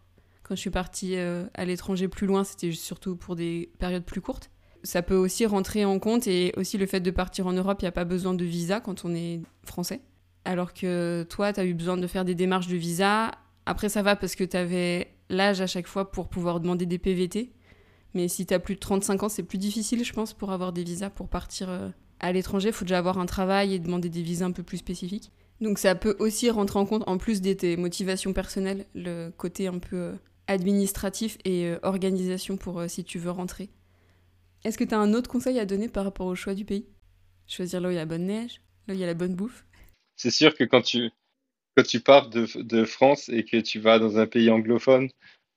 Quand 0.42 0.54
je 0.54 0.60
suis 0.60 0.70
partie 0.70 1.16
euh, 1.16 1.44
à 1.52 1.66
l'étranger 1.66 2.08
plus 2.08 2.26
loin, 2.26 2.44
c'était 2.44 2.72
surtout 2.72 3.14
pour 3.14 3.36
des 3.36 3.70
périodes 3.78 4.04
plus 4.04 4.22
courtes 4.22 4.50
ça 4.86 5.02
peut 5.02 5.16
aussi 5.16 5.44
rentrer 5.46 5.84
en 5.84 5.98
compte 5.98 6.26
et 6.28 6.52
aussi 6.56 6.78
le 6.78 6.86
fait 6.86 7.00
de 7.00 7.10
partir 7.10 7.46
en 7.46 7.52
Europe, 7.52 7.78
il 7.80 7.84
n'y 7.84 7.88
a 7.88 7.92
pas 7.92 8.04
besoin 8.04 8.34
de 8.34 8.44
visa 8.44 8.80
quand 8.80 9.04
on 9.04 9.14
est 9.14 9.40
français. 9.64 10.00
alors 10.44 10.72
que 10.72 11.26
toi, 11.28 11.52
tu 11.52 11.58
as 11.58 11.64
eu 11.64 11.74
besoin 11.74 11.96
de 11.96 12.06
faire 12.06 12.24
des 12.24 12.36
démarches 12.36 12.68
de 12.68 12.76
visa. 12.76 13.32
Après, 13.66 13.88
ça 13.88 14.02
va 14.02 14.14
parce 14.14 14.36
que 14.36 14.44
tu 14.44 14.56
avais 14.56 15.08
l'âge 15.28 15.60
à 15.60 15.66
chaque 15.66 15.88
fois 15.88 16.12
pour 16.12 16.28
pouvoir 16.28 16.60
demander 16.60 16.86
des 16.86 16.98
PVT. 16.98 17.50
Mais 18.14 18.28
si 18.28 18.46
tu 18.46 18.54
as 18.54 18.60
plus 18.60 18.76
de 18.76 18.80
35 18.80 19.24
ans, 19.24 19.28
c'est 19.28 19.42
plus 19.42 19.58
difficile, 19.58 20.04
je 20.04 20.12
pense, 20.12 20.32
pour 20.34 20.52
avoir 20.52 20.72
des 20.72 20.84
visas 20.84 21.10
pour 21.10 21.28
partir 21.28 21.68
euh, 21.68 21.88
à 22.20 22.30
l'étranger. 22.32 22.68
Il 22.68 22.72
faut 22.72 22.84
déjà 22.84 22.98
avoir 22.98 23.18
un 23.18 23.26
travail 23.26 23.74
et 23.74 23.80
demander 23.80 24.08
des 24.08 24.22
visas 24.22 24.46
un 24.46 24.52
peu 24.52 24.62
plus 24.62 24.78
spécifiques. 24.78 25.32
Donc 25.60 25.78
ça 25.80 25.96
peut 25.96 26.14
aussi 26.20 26.48
rentrer 26.48 26.78
en 26.78 26.86
compte, 26.86 27.02
en 27.08 27.18
plus 27.18 27.40
de 27.42 27.52
tes 27.54 27.76
motivations 27.76 28.32
personnelles, 28.32 28.86
le 28.94 29.30
côté 29.30 29.66
un 29.66 29.78
peu 29.80 29.96
euh, 29.96 30.12
administratif 30.46 31.38
et 31.44 31.66
euh, 31.66 31.78
organisation 31.82 32.56
pour 32.56 32.84
si 32.88 33.02
tu 33.02 33.18
veux 33.18 33.32
rentrer. 33.32 33.68
Est-ce 34.66 34.78
que 34.78 34.82
tu 34.82 34.94
as 34.94 34.98
un 34.98 35.14
autre 35.14 35.30
conseil 35.30 35.60
à 35.60 35.64
donner 35.64 35.88
par 35.88 36.02
rapport 36.02 36.26
au 36.26 36.34
choix 36.34 36.52
du 36.52 36.64
pays? 36.64 36.88
Choisir 37.46 37.80
là 37.80 37.86
où 37.86 37.92
il 37.92 37.94
y 37.94 37.98
a 37.98 38.00
la 38.00 38.04
bonne 38.04 38.26
neige, 38.26 38.60
là 38.88 38.94
où 38.94 38.96
il 38.96 39.00
y 39.00 39.04
a 39.04 39.06
la 39.06 39.14
bonne 39.14 39.36
bouffe 39.36 39.64
C'est 40.16 40.32
sûr 40.32 40.56
que 40.56 40.64
quand 40.64 40.82
tu, 40.82 41.08
quand 41.76 41.86
tu 41.86 42.00
pars 42.00 42.30
de, 42.30 42.48
de, 42.60 42.84
France 42.84 43.28
et 43.28 43.44
que 43.44 43.58
tu 43.58 43.78
vas 43.78 44.00
dans 44.00 44.18
un 44.18 44.26
pays 44.26 44.50
anglophone, 44.50 45.08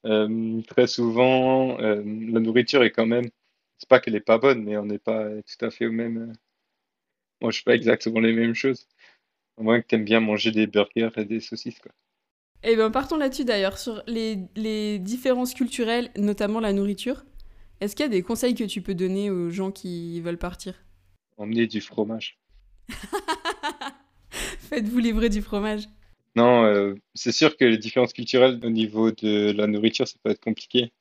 euh, 0.05 0.61
très 0.67 0.85
souvent, 0.85 1.79
euh, 1.79 2.03
la 2.05 2.39
nourriture 2.39 2.83
est 2.83 2.91
quand 2.91 3.07
même, 3.07 3.27
c'est 3.79 3.89
pas 3.89 3.99
qu'elle 3.99 4.13
est 4.13 4.19
pas 4.19 4.37
bonne, 4.37 4.63
mais 4.63 4.77
on 4.77 4.85
n'est 4.85 4.99
pas 4.99 5.27
tout 5.41 5.65
à 5.65 5.71
fait 5.71 5.87
au 5.87 5.91
même. 5.91 6.33
Moi, 7.41 7.49
je 7.49 7.57
fais 7.57 7.63
pas 7.63 7.75
exactement 7.75 8.19
les 8.19 8.33
mêmes 8.33 8.53
choses. 8.53 8.87
À 9.57 9.63
moins 9.63 9.81
que 9.81 9.87
tu 9.87 9.95
aimes 9.95 10.05
bien 10.05 10.19
manger 10.19 10.51
des 10.51 10.67
burgers 10.67 11.09
et 11.17 11.25
des 11.25 11.39
saucisses, 11.39 11.79
quoi. 11.79 11.91
Eh 12.61 12.75
bien, 12.75 12.91
partons 12.91 13.17
là-dessus 13.17 13.45
d'ailleurs, 13.45 13.79
sur 13.79 14.03
les, 14.05 14.37
les 14.55 14.99
différences 14.99 15.55
culturelles, 15.55 16.11
notamment 16.15 16.59
la 16.59 16.73
nourriture. 16.73 17.23
Est-ce 17.81 17.95
qu'il 17.95 18.03
y 18.05 18.09
a 18.09 18.09
des 18.09 18.23
conseils 18.23 18.55
que 18.55 18.65
tu 18.65 18.81
peux 18.81 18.93
donner 18.93 19.29
aux 19.29 19.49
gens 19.49 19.71
qui 19.71 20.19
veulent 20.19 20.37
partir? 20.37 20.73
Emmener 21.37 21.65
du 21.65 21.79
fromage. 21.79 22.37
Faites-vous 24.29 24.99
livrer 24.99 25.29
du 25.29 25.41
fromage? 25.41 25.87
Non, 26.35 26.65
euh, 26.65 26.95
c'est 27.15 27.31
sûr 27.31 27.55
que 27.55 27.63
les 27.63 27.77
différences 27.77 28.13
culturelles 28.13 28.59
au 28.63 28.69
niveau 28.69 29.11
de 29.11 29.51
la 29.51 29.65
nourriture, 29.65 30.07
ça 30.07 30.17
peut 30.21 30.31
être 30.31 30.41
compliqué. 30.41 30.91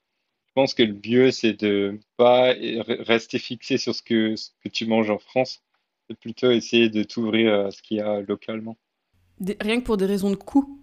Je 0.47 0.53
pense 0.55 0.73
que 0.75 0.85
le 0.85 0.99
mieux, 1.05 1.31
c'est 1.33 1.53
de 1.53 1.99
pas 2.17 2.55
rester 3.01 3.39
fixé 3.39 3.77
sur 3.77 3.95
ce 3.95 4.03
que, 4.03 4.37
ce 4.37 4.51
que 4.63 4.69
tu 4.69 4.87
manges 4.87 5.11
en 5.11 5.19
France, 5.19 5.63
et 6.09 6.15
plutôt 6.15 6.51
essayer 6.51 6.89
de 6.89 7.03
t'ouvrir 7.03 7.67
à 7.67 7.71
ce 7.71 7.83
qu'il 7.83 7.99
y 7.99 8.01
a 8.01 8.21
localement. 8.21 8.77
rien 9.61 9.81
que 9.81 9.85
pour 9.85 9.97
des 9.97 10.07
raisons 10.07 10.31
de 10.31 10.37
coût? 10.37 10.81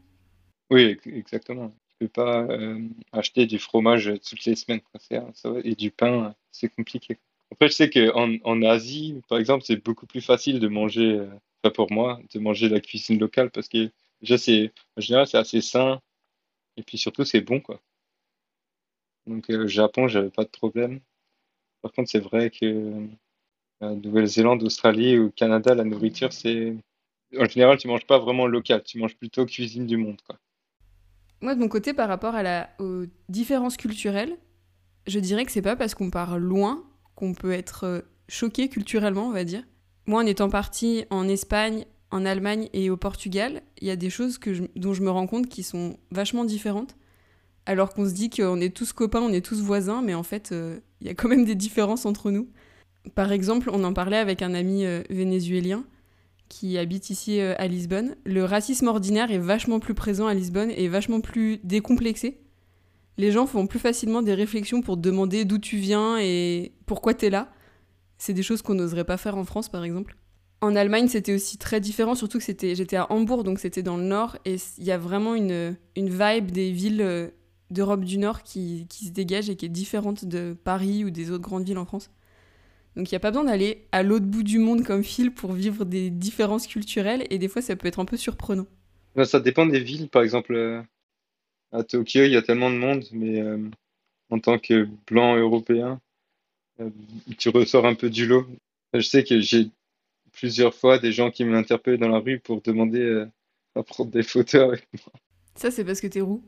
Oui, 0.69 0.97
exactement. 1.05 1.73
Pas 2.09 2.43
euh, 2.43 2.79
acheter 3.12 3.45
du 3.45 3.59
fromage 3.59 4.12
toutes 4.27 4.45
les 4.45 4.55
semaines 4.55 4.81
et 5.63 5.75
du 5.75 5.91
pain, 5.91 6.35
c'est 6.51 6.69
compliqué. 6.69 7.17
Après, 7.51 7.69
je 7.69 7.74
sais 7.74 7.89
qu'en 7.89 8.35
en 8.43 8.62
Asie, 8.63 9.21
par 9.29 9.38
exemple, 9.38 9.63
c'est 9.65 9.83
beaucoup 9.83 10.05
plus 10.07 10.21
facile 10.21 10.59
de 10.59 10.67
manger, 10.67 11.19
euh, 11.19 11.27
enfin 11.63 11.71
pour 11.74 11.91
moi, 11.91 12.19
de 12.33 12.39
manger 12.39 12.69
la 12.69 12.79
cuisine 12.79 13.19
locale 13.19 13.51
parce 13.51 13.69
que 13.69 13.91
déjà, 14.21 14.38
c'est, 14.38 14.71
en 14.97 15.01
général, 15.01 15.27
c'est 15.27 15.38
assez 15.38 15.62
sain 15.62 16.01
et 16.77 16.83
puis 16.83 16.97
surtout, 16.97 17.25
c'est 17.25 17.41
bon, 17.41 17.62
quoi. 17.62 17.81
Donc, 19.27 19.50
euh, 19.50 19.65
au 19.65 19.67
Japon, 19.67 20.07
j'avais 20.07 20.29
pas 20.31 20.43
de 20.43 20.50
problème. 20.50 21.00
Par 21.81 21.91
contre, 21.93 22.09
c'est 22.09 22.19
vrai 22.19 22.51
que 22.51 23.07
Nouvelle-Zélande, 23.81 24.63
Australie 24.63 25.17
ou 25.17 25.31
Canada, 25.31 25.75
la 25.75 25.83
nourriture, 25.85 26.33
c'est. 26.33 26.75
En 27.38 27.45
général, 27.45 27.77
tu 27.77 27.88
manges 27.88 28.05
pas 28.07 28.19
vraiment 28.19 28.47
local, 28.47 28.83
tu 28.83 29.00
manges 29.00 29.15
plutôt 29.17 29.45
cuisine 29.45 29.88
du 29.88 29.97
monde, 29.97 30.21
quoi. 30.24 30.38
Moi, 31.45 31.53
de 31.53 31.59
mon 31.59 31.67
côté, 31.67 31.93
par 31.93 32.07
rapport 32.07 32.33
à 32.33 32.41
la, 32.41 32.71
aux 32.79 33.03
différences 33.29 33.77
culturelles, 33.77 34.35
je 35.05 35.19
dirais 35.19 35.45
que 35.45 35.51
c'est 35.51 35.61
pas 35.61 35.75
parce 35.75 35.93
qu'on 35.93 36.09
part 36.09 36.39
loin 36.39 36.83
qu'on 37.13 37.35
peut 37.35 37.51
être 37.51 37.83
euh, 37.83 38.01
choqué 38.27 38.67
culturellement, 38.67 39.27
on 39.27 39.31
va 39.31 39.43
dire. 39.43 39.61
Moi, 40.07 40.24
en 40.24 40.25
étant 40.25 40.50
partie 40.50 41.05
en 41.11 41.27
Espagne, 41.27 41.85
en 42.09 42.25
Allemagne 42.25 42.67
et 42.74 42.89
au 42.89 42.98
Portugal, 42.98 43.61
il 43.79 43.87
y 43.87 43.91
a 43.91 43.96
des 43.96 44.09
choses 44.09 44.39
dont 44.75 44.96
je 44.96 45.03
me 45.03 45.11
rends 45.11 45.27
compte 45.27 45.48
qui 45.48 45.61
sont 45.61 46.00
vachement 46.09 46.46
différentes. 46.46 46.96
Alors 47.67 47.93
qu'on 47.93 48.07
se 48.07 48.13
dit 48.15 48.31
qu'on 48.31 48.59
est 48.59 48.75
tous 48.75 48.91
copains, 48.91 49.22
on 49.22 49.31
est 49.31 49.46
tous 49.46 49.61
voisins, 49.61 50.01
mais 50.01 50.15
en 50.15 50.24
fait, 50.24 50.51
euh, 50.51 50.79
il 51.00 51.05
y 51.05 51.11
a 51.11 51.13
quand 51.13 51.29
même 51.29 51.46
des 51.46 51.53
différences 51.53 52.07
entre 52.07 52.31
nous. 52.31 52.50
Par 53.13 53.31
exemple, 53.31 53.70
on 53.72 53.83
en 53.83 53.93
parlait 53.93 54.17
avec 54.17 54.41
un 54.41 54.55
ami 54.55 54.83
euh, 54.83 55.03
vénézuélien 55.11 55.85
qui 56.50 56.77
habite 56.77 57.10
ici 57.10 57.40
euh, 57.40 57.55
à 57.58 57.68
Lisbonne, 57.68 58.16
le 58.25 58.44
racisme 58.44 58.88
ordinaire 58.88 59.31
est 59.31 59.40
vachement 59.40 59.79
plus 59.79 59.94
présent 59.94 60.27
à 60.27 60.34
Lisbonne 60.34 60.72
et 60.72 60.88
vachement 60.88 61.22
plus 61.22 61.60
décomplexé. 61.64 62.40
Les 63.18 63.31
gens 63.31 63.48
font 63.48 63.68
plus 63.68 63.79
facilement 63.79 64.22
des 64.22 64.34
réflexions 64.34 64.81
pour 64.81 64.98
demander 64.98 65.46
d'où 65.46 65.58
tu 65.58 65.77
viens 65.77 66.18
et 66.20 66.74
pourquoi 66.86 67.14
tu 67.14 67.25
es 67.25 67.29
là. 67.29 67.51
C'est 68.18 68.34
des 68.34 68.44
choses 68.44 68.62
qu'on 68.62 68.75
n'oserait 68.75 69.05
pas 69.05 69.18
faire 69.18 69.38
en 69.38 69.46
France, 69.46 69.70
par 69.70 69.84
exemple. 69.84 70.18
En 70.62 70.75
Allemagne, 70.75 71.08
c'était 71.08 71.34
aussi 71.34 71.58
très 71.58 71.79
différent, 71.79 72.16
surtout 72.16 72.40
que 72.40 72.46
j'étais 72.46 72.96
à 72.96 73.12
Hambourg, 73.12 73.44
donc 73.44 73.60
c'était 73.60 73.84
dans 73.84 73.98
le 73.98 74.03
nord, 74.03 74.38
et 74.46 74.55
il 74.77 74.84
y 74.84 74.92
a 74.92 74.98
vraiment 74.98 75.36
une, 75.36 75.77
une 75.96 76.10
vibe 76.10 76.51
des 76.51 76.72
villes 76.72 77.01
euh, 77.01 77.27
d'Europe 77.70 78.03
du 78.03 78.18
Nord 78.18 78.42
qui, 78.44 78.88
qui 78.90 79.05
se 79.05 79.12
dégage 79.12 79.50
et 79.50 79.55
qui 79.55 79.66
est 79.66 79.70
différente 79.70 80.25
de 80.25 80.55
Paris 80.64 81.03
ou 81.03 81.10
des 81.10 81.31
autres 81.31 81.44
grandes 81.44 81.66
villes 81.66 81.77
en 81.77 81.86
France. 81.86 82.10
Donc 82.96 83.12
il 83.12 83.14
n'y 83.14 83.18
a 83.18 83.20
pas 83.20 83.31
besoin 83.31 83.46
d'aller 83.46 83.88
à 83.92 84.03
l'autre 84.03 84.25
bout 84.25 84.44
du 84.44 84.58
monde 84.58 84.84
comme 84.84 85.03
Phil 85.03 85.31
pour 85.31 85.51
vivre 85.51 85.84
des 85.84 86.10
différences 86.10 86.66
culturelles 86.66 87.25
et 87.29 87.38
des 87.38 87.50
fois 87.50 87.62
ça 87.62 87.75
peut 87.75 87.88
être 87.88 88.00
un 88.00 88.05
peu 88.05 88.18
surprenant. 88.18 88.68
Ça 89.24 89.40
dépend 89.40 89.66
des 89.66 89.79
villes. 89.79 90.10
Par 90.10 90.24
exemple, 90.24 90.53
euh, 90.53 90.81
à 91.72 91.84
Tokyo, 91.84 92.24
il 92.24 92.31
y 92.31 92.38
a 92.38 92.42
tellement 92.42 92.70
de 92.70 92.75
monde, 92.75 93.05
mais 93.14 93.42
euh, 93.42 93.58
en 94.29 94.40
tant 94.40 94.60
que 94.60 94.88
blanc 95.08 95.38
européen, 95.38 96.01
euh, 96.81 96.90
tu 97.38 97.50
ressors 97.50 97.86
un 97.86 97.96
peu 97.96 98.10
du 98.10 98.27
lot. 98.27 98.46
Je 98.94 99.01
sais 99.01 99.24
que 99.24 99.40
j'ai 99.40 99.70
plusieurs 100.34 100.74
fois 100.74 101.00
des 101.00 101.14
gens 101.14 101.31
qui 101.31 101.46
m'interpellent 101.46 101.98
dans 101.98 102.10
la 102.10 102.20
rue 102.20 102.40
pour 102.40 102.62
demander 102.62 103.25
à 103.75 103.84
prendre 103.84 104.12
des 104.12 104.24
photos 104.24 104.64
avec 104.64 104.88
moi. 104.94 105.14
Ça, 105.55 105.72
c'est 105.72 105.86
parce 105.86 106.01
que 106.01 106.08
t'es 106.08 106.22
roux. 106.22 106.44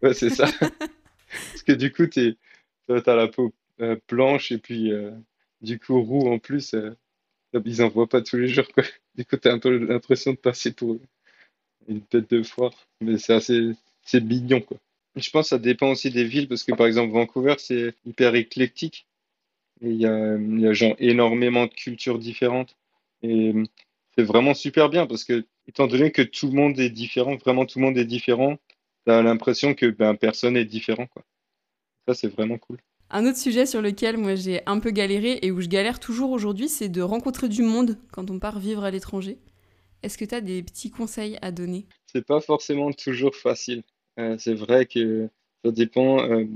Ouais, 0.00 0.14
c'est 0.14 0.30
ça. 0.30 0.46
parce 0.60 1.62
que 1.66 1.72
du 1.72 1.92
coup, 1.92 2.06
tu 2.06 2.36
as 2.88 3.14
la 3.14 3.28
peau 3.28 3.52
blanche 4.08 4.52
et 4.52 4.58
puis 4.58 4.92
du 5.62 5.78
coup, 5.78 6.02
roux 6.02 6.28
en 6.28 6.38
plus, 6.38 6.74
euh, 6.74 6.94
ils 7.64 7.82
en 7.82 7.88
voient 7.88 8.08
pas 8.08 8.22
tous 8.22 8.36
les 8.36 8.48
jours. 8.48 8.66
Du 9.14 9.26
coup, 9.26 9.36
tu 9.36 9.46
as 9.48 9.52
un 9.52 9.58
peu 9.58 9.76
l'impression 9.76 10.32
de 10.32 10.38
passer 10.38 10.72
pour 10.72 10.98
une 11.86 12.00
tête 12.00 12.30
de 12.30 12.42
foire. 12.42 12.72
Mais 13.02 13.18
c'est 13.18 13.34
assez 13.34 13.72
c'est 14.02 14.22
mignon. 14.22 14.60
Quoi. 14.60 14.78
Je 15.16 15.30
pense 15.30 15.46
que 15.46 15.48
ça 15.50 15.58
dépend 15.58 15.90
aussi 15.90 16.10
des 16.10 16.24
villes 16.24 16.48
parce 16.48 16.64
que 16.64 16.72
par 16.72 16.86
exemple, 16.86 17.12
Vancouver, 17.12 17.56
c'est 17.58 17.94
hyper 18.04 18.34
éclectique. 18.34 19.06
Il 19.80 19.96
y 19.96 20.06
a, 20.06 20.72
genre 20.72 20.94
énormément 20.98 21.66
de 21.66 21.74
cultures 21.74 22.18
différentes. 22.18 22.76
Et 23.22 23.52
c'est 24.16 24.24
vraiment 24.24 24.54
super 24.54 24.88
bien 24.88 25.06
parce 25.06 25.24
que, 25.24 25.44
étant 25.68 25.86
donné 25.86 26.10
que 26.10 26.22
tout 26.22 26.46
le 26.48 26.54
monde 26.54 26.78
est 26.78 26.90
différent, 26.90 27.36
vraiment 27.36 27.66
tout 27.66 27.78
le 27.78 27.84
monde 27.86 27.98
est 27.98 28.04
différent, 28.04 28.58
tu 29.06 29.12
as 29.12 29.22
l'impression 29.22 29.74
que 29.74 29.86
ben, 29.86 30.14
personne 30.14 30.56
est 30.56 30.64
différent. 30.64 31.06
Quoi. 31.06 31.24
Ça, 32.06 32.14
c'est 32.14 32.28
vraiment 32.28 32.58
cool. 32.58 32.78
Un 33.14 33.26
autre 33.26 33.36
sujet 33.36 33.66
sur 33.66 33.82
lequel 33.82 34.16
moi 34.16 34.36
j'ai 34.36 34.62
un 34.64 34.80
peu 34.80 34.90
galéré 34.90 35.38
et 35.42 35.50
où 35.50 35.60
je 35.60 35.68
galère 35.68 36.00
toujours 36.00 36.30
aujourd'hui, 36.30 36.70
c'est 36.70 36.88
de 36.88 37.02
rencontrer 37.02 37.50
du 37.50 37.60
monde 37.60 37.98
quand 38.10 38.30
on 38.30 38.38
part 38.38 38.58
vivre 38.58 38.84
à 38.84 38.90
l'étranger. 38.90 39.36
Est-ce 40.02 40.16
que 40.16 40.24
tu 40.24 40.34
as 40.34 40.40
des 40.40 40.62
petits 40.62 40.90
conseils 40.90 41.38
à 41.42 41.52
donner? 41.52 41.84
C'est 42.06 42.24
pas 42.24 42.40
forcément 42.40 42.90
toujours 42.90 43.36
facile. 43.36 43.82
Euh, 44.18 44.36
c'est 44.38 44.54
vrai 44.54 44.86
que 44.86 45.28
ça 45.62 45.70
dépend 45.72 46.22
euh, 46.22 46.46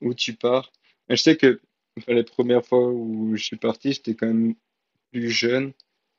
où 0.00 0.14
tu 0.14 0.32
pars. 0.32 0.72
je 1.10 1.16
sais 1.16 1.36
que 1.36 1.60
les 2.08 2.24
premières 2.24 2.64
fois 2.64 2.88
où 2.88 3.36
je 3.36 3.44
suis 3.44 3.56
parti, 3.56 3.92
j'étais 3.92 4.14
quand 4.14 4.28
même 4.28 4.54
plus 5.12 5.28
jeune. 5.28 5.72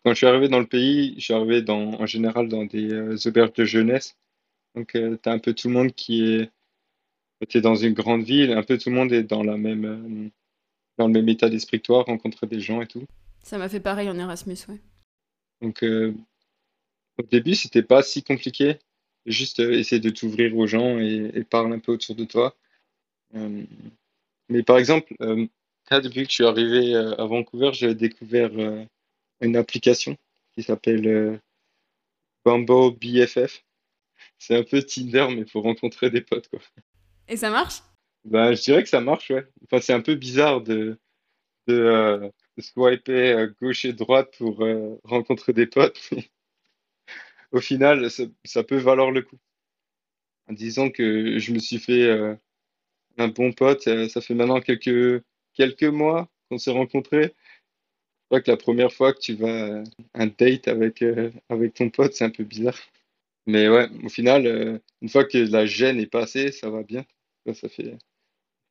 Quand 0.06 0.12
je 0.12 0.18
suis 0.18 0.28
arrivé 0.28 0.50
dans 0.50 0.60
le 0.60 0.68
pays, 0.68 1.16
je 1.18 1.24
suis 1.24 1.34
arrivé 1.34 1.64
dans, 1.64 2.00
en 2.00 2.06
général 2.06 2.48
dans 2.48 2.64
des 2.64 2.94
euh, 2.94 3.18
auberges 3.26 3.54
de 3.54 3.66
jeunesse. 3.66 4.16
Donc, 4.76 4.92
tu 4.92 5.20
as 5.26 5.32
un 5.32 5.40
peu 5.40 5.54
tout 5.56 5.68
le 5.68 5.74
monde 5.74 5.94
qui 5.94 6.32
est 6.32 6.52
tu 7.48 7.58
es 7.58 7.62
dans 7.62 7.76
une 7.76 7.94
grande 7.94 8.24
ville, 8.24 8.52
un 8.52 8.64
peu 8.64 8.78
tout 8.78 8.90
le 8.90 8.96
monde 8.96 9.14
est 9.14 9.24
dans, 9.24 9.44
la 9.44 9.58
même, 9.58 9.86
euh, 9.86 10.30
dans 10.98 11.08
le 11.08 11.14
même 11.14 11.30
état 11.30 11.50
d'esprit 11.50 11.80
que 11.80 11.86
toi, 11.86 12.04
rencontrer 12.04 12.48
des 12.48 12.60
gens 12.60 12.82
et 12.82 12.88
tout. 12.88 13.06
Ça 13.44 13.58
m'a 13.58 13.70
fait 13.70 13.80
pareil 13.80 14.10
en 14.10 14.18
Erasmus, 14.18 14.58
ouais. 14.68 14.80
Donc, 15.62 15.84
euh, 15.84 16.14
au 17.18 17.24
début, 17.24 17.56
c'était 17.56 17.84
pas 17.84 18.04
si 18.04 18.24
compliqué. 18.24 18.78
Juste 19.26 19.60
euh, 19.60 19.74
essayer 19.74 20.00
de 20.00 20.10
t'ouvrir 20.10 20.56
aux 20.58 20.68
gens 20.68 21.00
et, 21.00 21.32
et, 21.34 21.44
parler 21.44 21.76
un 21.76 21.80
peu 21.80 21.94
autour 21.94 22.16
de 22.16 22.26
toi. 22.26 22.56
mais 24.50 24.64
par 24.64 24.78
exemple, 24.78 25.14
depuis 25.92 26.24
que 26.24 26.30
je 26.30 26.34
suis 26.34 26.46
arrivé 26.46 26.96
à 26.96 27.26
Vancouver, 27.26 27.72
j'ai 27.74 27.94
découvert 27.94 28.52
une 29.42 29.56
application 29.56 30.18
qui 30.54 30.64
s'appelle 30.64 31.40
Bumble 32.46 32.98
BFF. 32.98 33.64
C'est 34.38 34.58
un 34.58 34.64
peu 34.64 34.82
Tinder, 34.82 35.28
mais 35.36 35.46
pour 35.46 35.64
rencontrer 35.64 36.10
des 36.10 36.22
potes, 36.22 36.48
quoi. 36.48 36.60
Et 37.30 37.38
ça 37.38 37.52
marche? 37.52 37.82
Bah, 38.26 38.54
Je 38.54 38.62
dirais 38.62 38.84
que 38.84 38.90
ça 38.90 39.02
marche, 39.02 39.30
ouais. 39.30 39.46
Enfin, 39.66 39.82
c'est 39.82 39.94
un 39.94 40.02
peu 40.02 40.16
bizarre 40.16 40.62
de, 40.62 41.00
de, 41.68 41.74
euh, 41.74 42.30
swiper 42.60 43.32
euh, 43.34 43.48
gauche 43.62 43.86
et 43.86 43.94
droite 43.94 44.34
pour 44.38 44.64
euh, 44.64 45.00
rencontrer 45.04 45.54
des 45.54 45.68
potes. 45.68 46.10
Au 47.52 47.62
final, 47.62 48.10
ça, 48.12 48.64
peut 48.64 48.78
valoir 48.78 49.12
le 49.12 49.22
coup. 49.22 49.38
En 50.48 50.54
disant 50.54 50.90
que 50.90 51.40
je 51.40 51.54
me 51.54 51.60
suis 51.60 51.80
fait 51.80 52.10
un 53.18 53.28
bon 53.28 53.54
pote, 53.54 53.84
ça 53.84 54.22
fait 54.22 54.36
maintenant 54.36 54.62
quelques, 54.62 55.24
quelques 55.54 55.84
mois 55.84 56.30
qu'on 56.50 56.60
s'est 56.60 56.72
rencontrés. 56.72 57.34
crois 58.28 58.42
que 58.42 58.52
la 58.52 58.58
première 58.58 58.92
fois 58.94 59.14
que 59.14 59.20
tu 59.20 59.36
vas 59.36 59.84
un 60.14 60.28
date 60.28 60.68
avec, 60.68 61.04
avec 61.50 61.74
ton 61.74 61.90
pote, 61.90 62.14
c'est 62.14 62.26
un 62.26 62.30
peu 62.30 62.44
bizarre. 62.44 62.80
Mais 63.48 63.68
ouais, 63.70 63.90
au 64.04 64.10
final, 64.10 64.82
une 65.02 65.10
fois 65.10 65.26
que 65.26 65.38
la 65.38 65.66
gêne 65.66 66.00
est 66.00 66.08
passée, 66.08 66.52
ça 66.52 66.70
va 66.70 66.84
bien. 66.84 67.06
Ça, 67.46 67.70
fait, 67.70 67.98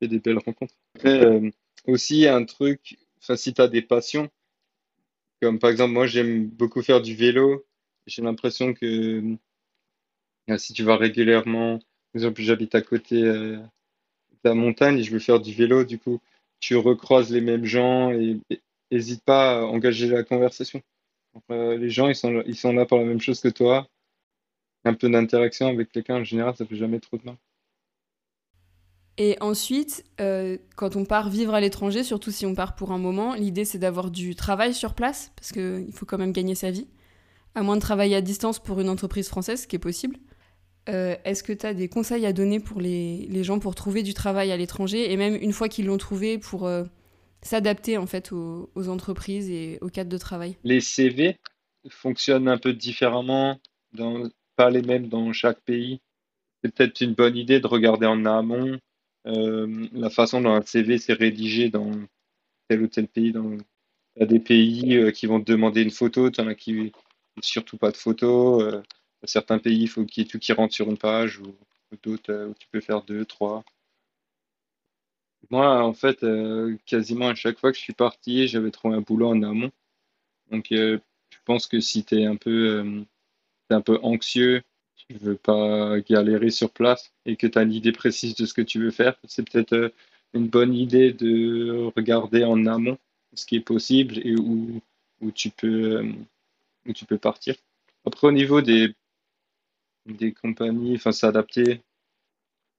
des 0.00 0.20
belles 0.20 0.38
rencontres. 0.38 0.74
Après, 0.94 1.40
aussi, 1.86 2.26
un 2.26 2.44
truc, 2.44 2.98
si 3.20 3.54
tu 3.54 3.60
as 3.60 3.68
des 3.68 3.82
passions, 3.82 4.30
comme 5.40 5.58
par 5.58 5.70
exemple, 5.70 5.92
moi, 5.92 6.06
j'aime 6.06 6.46
beaucoup 6.46 6.82
faire 6.82 7.00
du 7.00 7.14
vélo. 7.14 7.64
J'ai 8.06 8.22
l'impression 8.22 8.74
que 8.74 9.36
si 10.56 10.72
tu 10.72 10.82
vas 10.82 10.96
régulièrement, 10.96 11.78
par 11.78 11.86
exemple, 12.14 12.40
j'habite 12.42 12.74
à 12.74 12.82
côté 12.82 13.20
de 13.22 13.60
la 14.44 14.54
montagne 14.54 14.98
et 14.98 15.02
je 15.02 15.12
veux 15.12 15.18
faire 15.18 15.40
du 15.40 15.52
vélo, 15.52 15.84
du 15.84 15.98
coup, 15.98 16.20
tu 16.60 16.76
recroises 16.76 17.30
les 17.30 17.40
mêmes 17.40 17.64
gens 17.64 18.10
et 18.12 18.40
n'hésite 18.90 19.22
pas 19.24 19.58
à 19.58 19.62
engager 19.62 20.08
la 20.08 20.24
conversation. 20.24 20.82
les 21.50 21.90
gens, 21.90 22.08
ils 22.08 22.16
sont, 22.16 22.42
ils 22.46 22.56
sont 22.56 22.72
là 22.72 22.86
pour 22.86 22.98
la 22.98 23.04
même 23.04 23.20
chose 23.20 23.40
que 23.40 23.48
toi. 23.48 23.88
Un 24.84 24.94
peu 24.94 25.10
d'interaction 25.10 25.68
avec 25.68 25.92
quelqu'un, 25.92 26.16
en 26.16 26.24
général, 26.24 26.56
ça 26.56 26.64
fait 26.64 26.76
jamais 26.76 27.00
trop 27.00 27.18
de 27.18 27.24
mal. 27.24 27.36
Et 29.20 29.36
ensuite, 29.40 30.04
euh, 30.20 30.58
quand 30.76 30.94
on 30.94 31.04
part 31.04 31.28
vivre 31.28 31.52
à 31.52 31.60
l'étranger, 31.60 32.04
surtout 32.04 32.30
si 32.30 32.46
on 32.46 32.54
part 32.54 32.76
pour 32.76 32.92
un 32.92 32.98
moment, 32.98 33.34
l'idée 33.34 33.64
c'est 33.64 33.78
d'avoir 33.78 34.12
du 34.12 34.36
travail 34.36 34.72
sur 34.72 34.94
place, 34.94 35.32
parce 35.34 35.50
qu'il 35.50 35.92
faut 35.92 36.06
quand 36.06 36.18
même 36.18 36.32
gagner 36.32 36.54
sa 36.54 36.70
vie, 36.70 36.86
à 37.56 37.62
moins 37.62 37.74
de 37.74 37.80
travailler 37.80 38.14
à 38.14 38.20
distance 38.20 38.60
pour 38.60 38.80
une 38.80 38.88
entreprise 38.88 39.28
française, 39.28 39.62
ce 39.62 39.66
qui 39.66 39.74
est 39.74 39.80
possible. 39.80 40.16
Euh, 40.88 41.16
est-ce 41.24 41.42
que 41.42 41.52
tu 41.52 41.66
as 41.66 41.74
des 41.74 41.88
conseils 41.88 42.26
à 42.26 42.32
donner 42.32 42.60
pour 42.60 42.80
les, 42.80 43.26
les, 43.28 43.42
gens 43.42 43.58
pour 43.58 43.74
trouver 43.74 44.04
du 44.04 44.14
travail 44.14 44.52
à 44.52 44.56
l'étranger, 44.56 45.12
et 45.12 45.16
même 45.16 45.34
une 45.34 45.52
fois 45.52 45.68
qu'ils 45.68 45.86
l'ont 45.86 45.98
trouvé, 45.98 46.38
pour 46.38 46.66
euh, 46.66 46.84
s'adapter 47.42 47.98
en 47.98 48.06
fait 48.06 48.30
aux, 48.30 48.70
aux, 48.76 48.88
entreprises 48.88 49.50
et 49.50 49.78
au 49.80 49.88
cadre 49.88 50.10
de 50.10 50.18
travail? 50.18 50.56
Les 50.62 50.80
CV 50.80 51.36
fonctionnent 51.90 52.48
un 52.48 52.56
peu 52.56 52.72
différemment, 52.72 53.58
pas 54.54 54.70
les 54.70 54.82
mêmes 54.82 55.08
dans 55.08 55.32
chaque 55.32 55.60
pays. 55.62 56.00
C'est 56.62 56.72
peut-être 56.72 57.00
une 57.00 57.14
bonne 57.14 57.36
idée 57.36 57.58
de 57.58 57.66
regarder 57.66 58.06
en 58.06 58.24
amont 58.24 58.78
la 59.28 60.10
façon 60.10 60.40
dont 60.40 60.52
un 60.52 60.62
CV 60.62 60.98
s'est 60.98 61.12
rédigé 61.12 61.68
dans 61.70 61.90
tel 62.68 62.82
ou 62.82 62.88
tel 62.88 63.08
pays. 63.08 63.32
Dans... 63.32 63.52
Il 63.52 64.20
y 64.20 64.22
a 64.22 64.26
des 64.26 64.40
pays 64.40 64.96
euh, 64.96 65.10
qui 65.10 65.26
vont 65.26 65.40
te 65.40 65.50
demander 65.50 65.82
une 65.82 65.90
photo, 65.90 66.30
tu 66.30 66.40
en 66.40 66.46
as 66.48 66.54
qui 66.54 66.92
surtout 67.42 67.78
pas 67.78 67.90
de 67.90 67.96
photo. 67.96 68.62
Euh, 68.62 68.82
certains 69.24 69.58
pays, 69.58 69.82
il 69.82 69.88
faut 69.88 70.04
qu'il 70.04 70.24
y 70.24 70.26
ait 70.26 70.28
tout 70.30 70.38
qui 70.38 70.52
rentre 70.52 70.74
sur 70.74 70.88
une 70.88 70.98
page, 70.98 71.38
ou, 71.40 71.54
d'autres 72.02 72.48
où 72.50 72.54
tu 72.54 72.68
peux 72.70 72.80
faire 72.80 73.02
deux, 73.02 73.24
trois. 73.24 73.64
Moi, 75.50 75.82
en 75.82 75.94
fait, 75.94 76.24
quasiment 76.84 77.28
à 77.28 77.34
chaque 77.34 77.58
fois 77.58 77.70
que 77.70 77.78
je 77.78 77.82
suis 77.82 77.94
parti, 77.94 78.48
j'avais 78.48 78.70
trouvé 78.70 78.96
un 78.96 79.00
boulot 79.00 79.28
en 79.28 79.42
amont. 79.42 79.70
Donc, 80.50 80.66
je 80.70 80.98
pense 81.44 81.66
que 81.66 81.80
si 81.80 82.04
tu 82.04 82.20
es 82.20 82.26
un 82.26 82.36
peu, 82.36 83.04
un 83.70 83.80
peu 83.80 83.98
anxieux 84.02 84.62
tu 85.08 85.16
veux 85.18 85.36
pas 85.36 86.00
galérer 86.00 86.50
sur 86.50 86.70
place 86.70 87.12
et 87.24 87.36
que 87.36 87.46
tu 87.46 87.58
as 87.58 87.62
une 87.62 87.72
idée 87.72 87.92
précise 87.92 88.34
de 88.34 88.46
ce 88.46 88.54
que 88.54 88.62
tu 88.62 88.80
veux 88.80 88.90
faire, 88.90 89.16
c'est 89.26 89.48
peut-être 89.48 89.72
euh, 89.72 89.88
une 90.34 90.48
bonne 90.48 90.74
idée 90.74 91.12
de 91.12 91.90
regarder 91.96 92.44
en 92.44 92.66
amont 92.66 92.98
ce 93.34 93.46
qui 93.46 93.56
est 93.56 93.60
possible 93.60 94.18
et 94.18 94.36
où, 94.36 94.80
où, 95.20 95.30
tu, 95.30 95.50
peux, 95.50 95.98
euh, 95.98 96.12
où 96.86 96.92
tu 96.92 97.06
peux 97.06 97.18
partir. 97.18 97.54
Après, 98.04 98.26
au 98.26 98.32
niveau 98.32 98.60
des, 98.60 98.94
des 100.06 100.32
compagnies, 100.32 100.96
enfin, 100.96 101.12
s'adapter, 101.12 101.80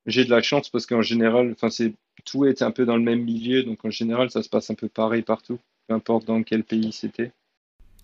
j'ai 0.06 0.26
de 0.26 0.30
la 0.30 0.42
chance 0.42 0.70
parce 0.70 0.86
qu'en 0.86 1.02
général, 1.02 1.52
enfin, 1.52 1.70
c'est, 1.70 1.94
tout 2.26 2.46
est 2.46 2.62
un 2.62 2.72
peu 2.72 2.86
dans 2.86 2.98
le 2.98 3.04
même 3.04 3.24
milieu, 3.24 3.64
donc 3.64 3.84
en 3.86 3.90
général, 3.90 4.30
ça 4.30 4.44
se 4.44 4.50
passe 4.50 4.70
un 4.70 4.76
peu 4.76 4.88
pareil 4.88 5.24
partout, 5.24 5.60
peu 5.88 5.94
importe 5.96 6.26
dans 6.26 6.44
quel 6.44 6.64
pays 6.64 6.92
c'était. 6.92 7.32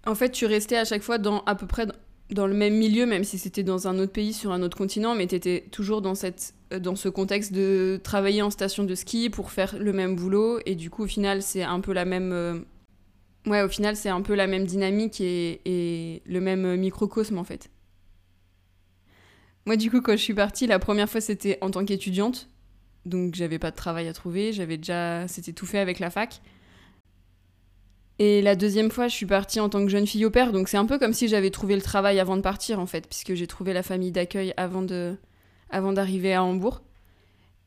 En 0.06 0.16
fait, 0.16 0.30
tu 0.32 0.46
restais 0.46 0.78
à 0.78 0.86
chaque 0.86 1.02
fois 1.02 1.18
dans 1.18 1.42
à 1.46 1.56
peu 1.56 1.66
près 1.66 1.88
dans 2.32 2.48
le 2.48 2.56
même 2.56 2.76
milieu, 2.76 3.06
même 3.06 3.24
si 3.24 3.38
c'était 3.38 3.64
dans 3.64 3.88
un 3.88 4.00
autre 4.00 4.12
pays, 4.12 4.34
sur 4.34 4.52
un 4.52 4.62
autre 4.64 4.78
continent, 4.78 5.16
mais 5.16 5.28
tu 5.28 5.36
étais 5.36 5.66
toujours 5.72 6.02
dans, 6.02 6.16
cette, 6.16 6.56
euh, 6.74 6.80
dans 6.80 6.96
ce 6.96 7.08
contexte 7.08 7.54
de 7.54 8.00
travailler 8.04 8.42
en 8.42 8.50
station 8.50 8.84
de 8.84 8.96
ski 8.96 9.30
pour 9.30 9.52
faire 9.52 9.78
le 9.78 9.94
même 9.94 10.16
boulot. 10.16 10.60
Et 10.66 10.76
du 10.76 10.90
coup, 10.90 11.04
au 11.04 11.08
final, 11.08 11.42
c'est 11.42 11.64
un 11.64 11.80
peu 11.80 11.94
la 11.94 12.06
même. 12.06 12.32
Euh, 12.32 12.60
ouais, 13.46 13.62
au 13.62 13.70
final, 13.70 13.96
c'est 13.96 14.10
un 14.10 14.22
peu 14.22 14.34
la 14.34 14.48
même 14.48 14.66
dynamique 14.66 15.22
et, 15.22 15.62
et, 15.66 16.24
le 16.26 16.42
même 16.42 16.76
microcosme, 16.78 17.38
en 17.38 17.44
fait. 17.44 17.70
Moi, 19.68 19.78
du 19.78 19.92
coup, 19.92 20.02
quand 20.02 20.14
je 20.14 20.22
suis 20.22 20.34
partie, 20.34 20.68
la 20.68 20.80
première 20.80 21.10
fois, 21.10 21.22
c'était 21.22 21.60
en 21.62 21.70
tant 21.70 21.86
qu'étudiante. 21.86 22.50
Donc, 23.06 23.36
j'avais 23.36 23.60
pas 23.60 23.70
de 23.70 23.76
travail 23.76 24.08
à 24.08 24.14
trouver. 24.14 24.52
J'avais 24.52 24.78
déjà. 24.78 25.28
C'était 25.28 25.54
tout 25.54 25.68
fait 25.68 25.80
avec 25.80 26.00
la 26.00 26.10
fac. 26.10 26.42
Et 28.18 28.42
la 28.42 28.56
deuxième 28.56 28.92
fois, 28.92 29.08
je 29.08 29.16
suis 29.16 29.26
partie 29.26 29.60
en 29.60 29.68
tant 29.68 29.84
que 29.84 29.90
jeune 29.90 30.08
fille 30.08 30.26
au 30.26 30.32
père, 30.32 30.54
donc 30.54 30.70
c'est 30.70 30.78
un 30.78 30.86
peu 30.86 30.98
comme 30.98 31.14
si 31.14 31.28
j'avais 31.28 31.50
trouvé 31.50 31.76
le 31.76 31.82
travail 31.82 32.20
avant 32.20 32.38
de 32.38 32.42
partir 32.42 32.80
en 32.80 32.86
fait, 32.86 33.08
puisque 33.08 33.34
j'ai 33.34 33.48
trouvé 33.48 33.74
la 33.74 33.84
famille 33.84 34.12
d'accueil 34.12 34.54
avant 34.56 34.82
de, 34.82 35.16
avant 35.70 35.92
d'arriver 35.92 36.34
à 36.34 36.44
Hambourg. 36.44 36.82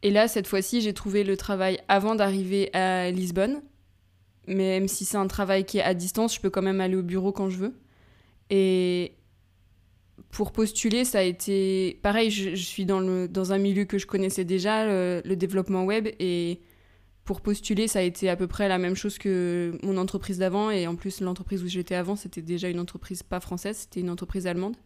Et 0.02 0.10
là, 0.10 0.28
cette 0.28 0.46
fois-ci, 0.46 0.80
j'ai 0.80 0.94
trouvé 0.94 1.24
le 1.24 1.36
travail 1.36 1.78
avant 1.88 2.14
d'arriver 2.14 2.74
à 2.74 3.10
Lisbonne. 3.10 3.62
Même 4.46 4.88
si 4.88 5.04
c'est 5.04 5.18
un 5.18 5.26
travail 5.26 5.64
qui 5.64 5.78
est 5.78 5.82
à 5.82 5.92
distance, 5.92 6.36
je 6.36 6.40
peux 6.40 6.50
quand 6.50 6.62
même 6.62 6.80
aller 6.80 6.96
au 6.96 7.02
bureau 7.02 7.32
quand 7.32 7.50
je 7.50 7.58
veux. 7.58 7.74
Et 8.48 9.12
pour 10.30 10.52
postuler, 10.52 11.04
ça 11.04 11.18
a 11.18 11.22
été 11.22 11.98
pareil. 12.02 12.30
Je, 12.30 12.54
suis 12.54 12.86
dans, 12.86 13.00
le, 13.00 13.28
dans 13.28 13.52
un 13.52 13.58
milieu 13.58 13.84
que 13.84 13.98
je 13.98 14.06
connaissais 14.06 14.44
déjà, 14.44 14.86
le 14.86 15.34
développement 15.34 15.84
web, 15.84 16.08
et 16.18 16.60
pour 17.28 17.42
postuler, 17.42 17.88
ça 17.88 17.98
a 17.98 18.02
été 18.02 18.30
à 18.30 18.36
peu 18.36 18.46
près 18.46 18.68
la 18.68 18.78
même 18.78 18.94
chose 18.94 19.18
que 19.18 19.78
mon 19.82 19.98
entreprise 19.98 20.38
d'avant. 20.38 20.70
Et 20.70 20.86
en 20.86 20.96
plus, 20.96 21.20
l'entreprise 21.20 21.62
où 21.62 21.66
j'étais 21.66 21.94
avant, 21.94 22.16
c'était 22.16 22.40
déjà 22.40 22.70
une 22.70 22.80
entreprise 22.80 23.22
pas 23.22 23.38
française, 23.38 23.76
c'était 23.76 24.00
une 24.00 24.08
entreprise 24.08 24.46
allemande. 24.46 24.76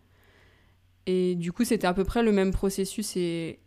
Et 1.06 1.36
du 1.36 1.52
coup, 1.52 1.62
c'était 1.62 1.86
à 1.86 1.94
peu 1.94 2.02
près 2.02 2.24
le 2.24 2.32
même 2.32 2.50
processus. 2.50 3.16
Et, 3.16 3.60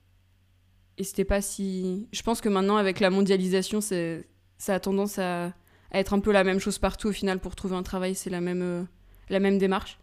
c'était 0.99 1.23
pas 1.23 1.39
si. 1.39 2.09
Je 2.11 2.21
pense 2.21 2.41
que 2.41 2.49
maintenant, 2.49 2.75
avec 2.75 2.99
la 2.99 3.09
mondialisation, 3.09 3.79
ça 3.79 4.73
a 4.73 4.79
tendance 4.81 5.19
à, 5.19 5.53
être 5.93 6.13
un 6.13 6.19
peu 6.19 6.33
la 6.33 6.43
même 6.43 6.59
chose 6.59 6.77
partout. 6.77 7.07
Au 7.07 7.13
final, 7.13 7.39
pour 7.39 7.55
trouver 7.55 7.77
un 7.77 7.83
travail, 7.83 8.13
c'est 8.13 8.29
la 8.29 8.41
même, 8.41 8.61
euh, 8.61 8.83
la 9.29 9.39
même 9.39 9.57
démarche. 9.57 9.99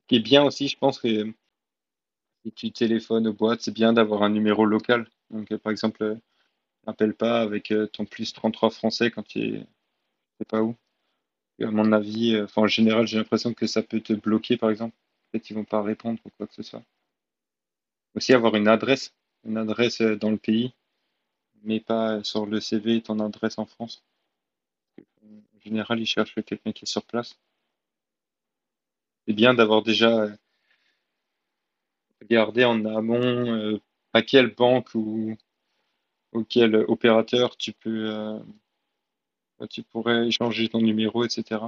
Ce 0.00 0.06
qui 0.08 0.16
est 0.16 0.18
bien 0.18 0.42
aussi, 0.42 0.66
je 0.66 0.76
pense 0.76 0.98
que 0.98 1.32
si 2.44 2.52
tu 2.56 2.72
téléphones 2.72 3.28
aux 3.28 3.32
boîtes, 3.32 3.60
c'est 3.60 3.72
bien 3.72 3.92
d'avoir 3.92 4.24
un 4.24 4.30
numéro 4.30 4.64
local. 4.64 5.06
Donc, 5.30 5.56
par 5.58 5.70
exemple, 5.70 6.18
n'appelle 6.86 7.14
pas 7.14 7.40
avec 7.40 7.70
euh, 7.70 7.86
ton 7.86 8.04
plus 8.04 8.32
33 8.32 8.70
français 8.70 9.10
quand 9.10 9.22
tu 9.22 9.40
es, 9.40 9.66
sais 10.38 10.44
pas 10.48 10.62
où. 10.62 10.76
à 11.60 11.70
mon 11.70 11.92
avis, 11.92 12.34
euh, 12.34 12.46
en 12.56 12.66
général, 12.66 13.06
j'ai 13.06 13.18
l'impression 13.18 13.54
que 13.54 13.66
ça 13.66 13.82
peut 13.82 14.00
te 14.00 14.12
bloquer, 14.12 14.56
par 14.56 14.70
exemple. 14.70 14.96
Peut-être 15.30 15.44
qu'ils 15.44 15.56
vont 15.56 15.64
pas 15.64 15.82
répondre 15.82 16.18
ou 16.24 16.30
quoi 16.36 16.46
que 16.46 16.54
ce 16.54 16.62
soit. 16.62 16.82
Aussi 18.14 18.34
avoir 18.34 18.54
une 18.56 18.68
adresse, 18.68 19.14
une 19.44 19.56
adresse 19.58 20.00
euh, 20.02 20.16
dans 20.16 20.30
le 20.30 20.38
pays, 20.38 20.74
mais 21.62 21.80
pas 21.80 22.22
sur 22.24 22.46
le 22.46 22.60
CV 22.60 23.02
ton 23.02 23.20
adresse 23.20 23.58
en 23.58 23.66
France. 23.66 24.04
En 25.22 25.60
général, 25.64 26.00
ils 26.00 26.06
cherchent 26.06 26.34
quelqu'un 26.44 26.72
qui 26.72 26.84
est 26.84 26.86
sur 26.86 27.04
place. 27.04 27.38
C'est 29.26 29.34
bien 29.34 29.54
d'avoir 29.54 29.82
déjà 29.82 30.28
regardé 32.20 32.64
en 32.64 32.84
amont 32.84 33.80
à 34.12 34.22
quelle 34.22 34.54
banque 34.54 34.94
ou 34.94 35.36
auquel 36.32 36.74
opérateur 36.88 37.56
tu 37.56 37.72
peux 37.72 38.10
euh, 38.10 38.38
tu 39.70 39.82
pourrais 39.82 40.26
échanger 40.26 40.68
ton 40.68 40.80
numéro, 40.80 41.24
etc. 41.24 41.60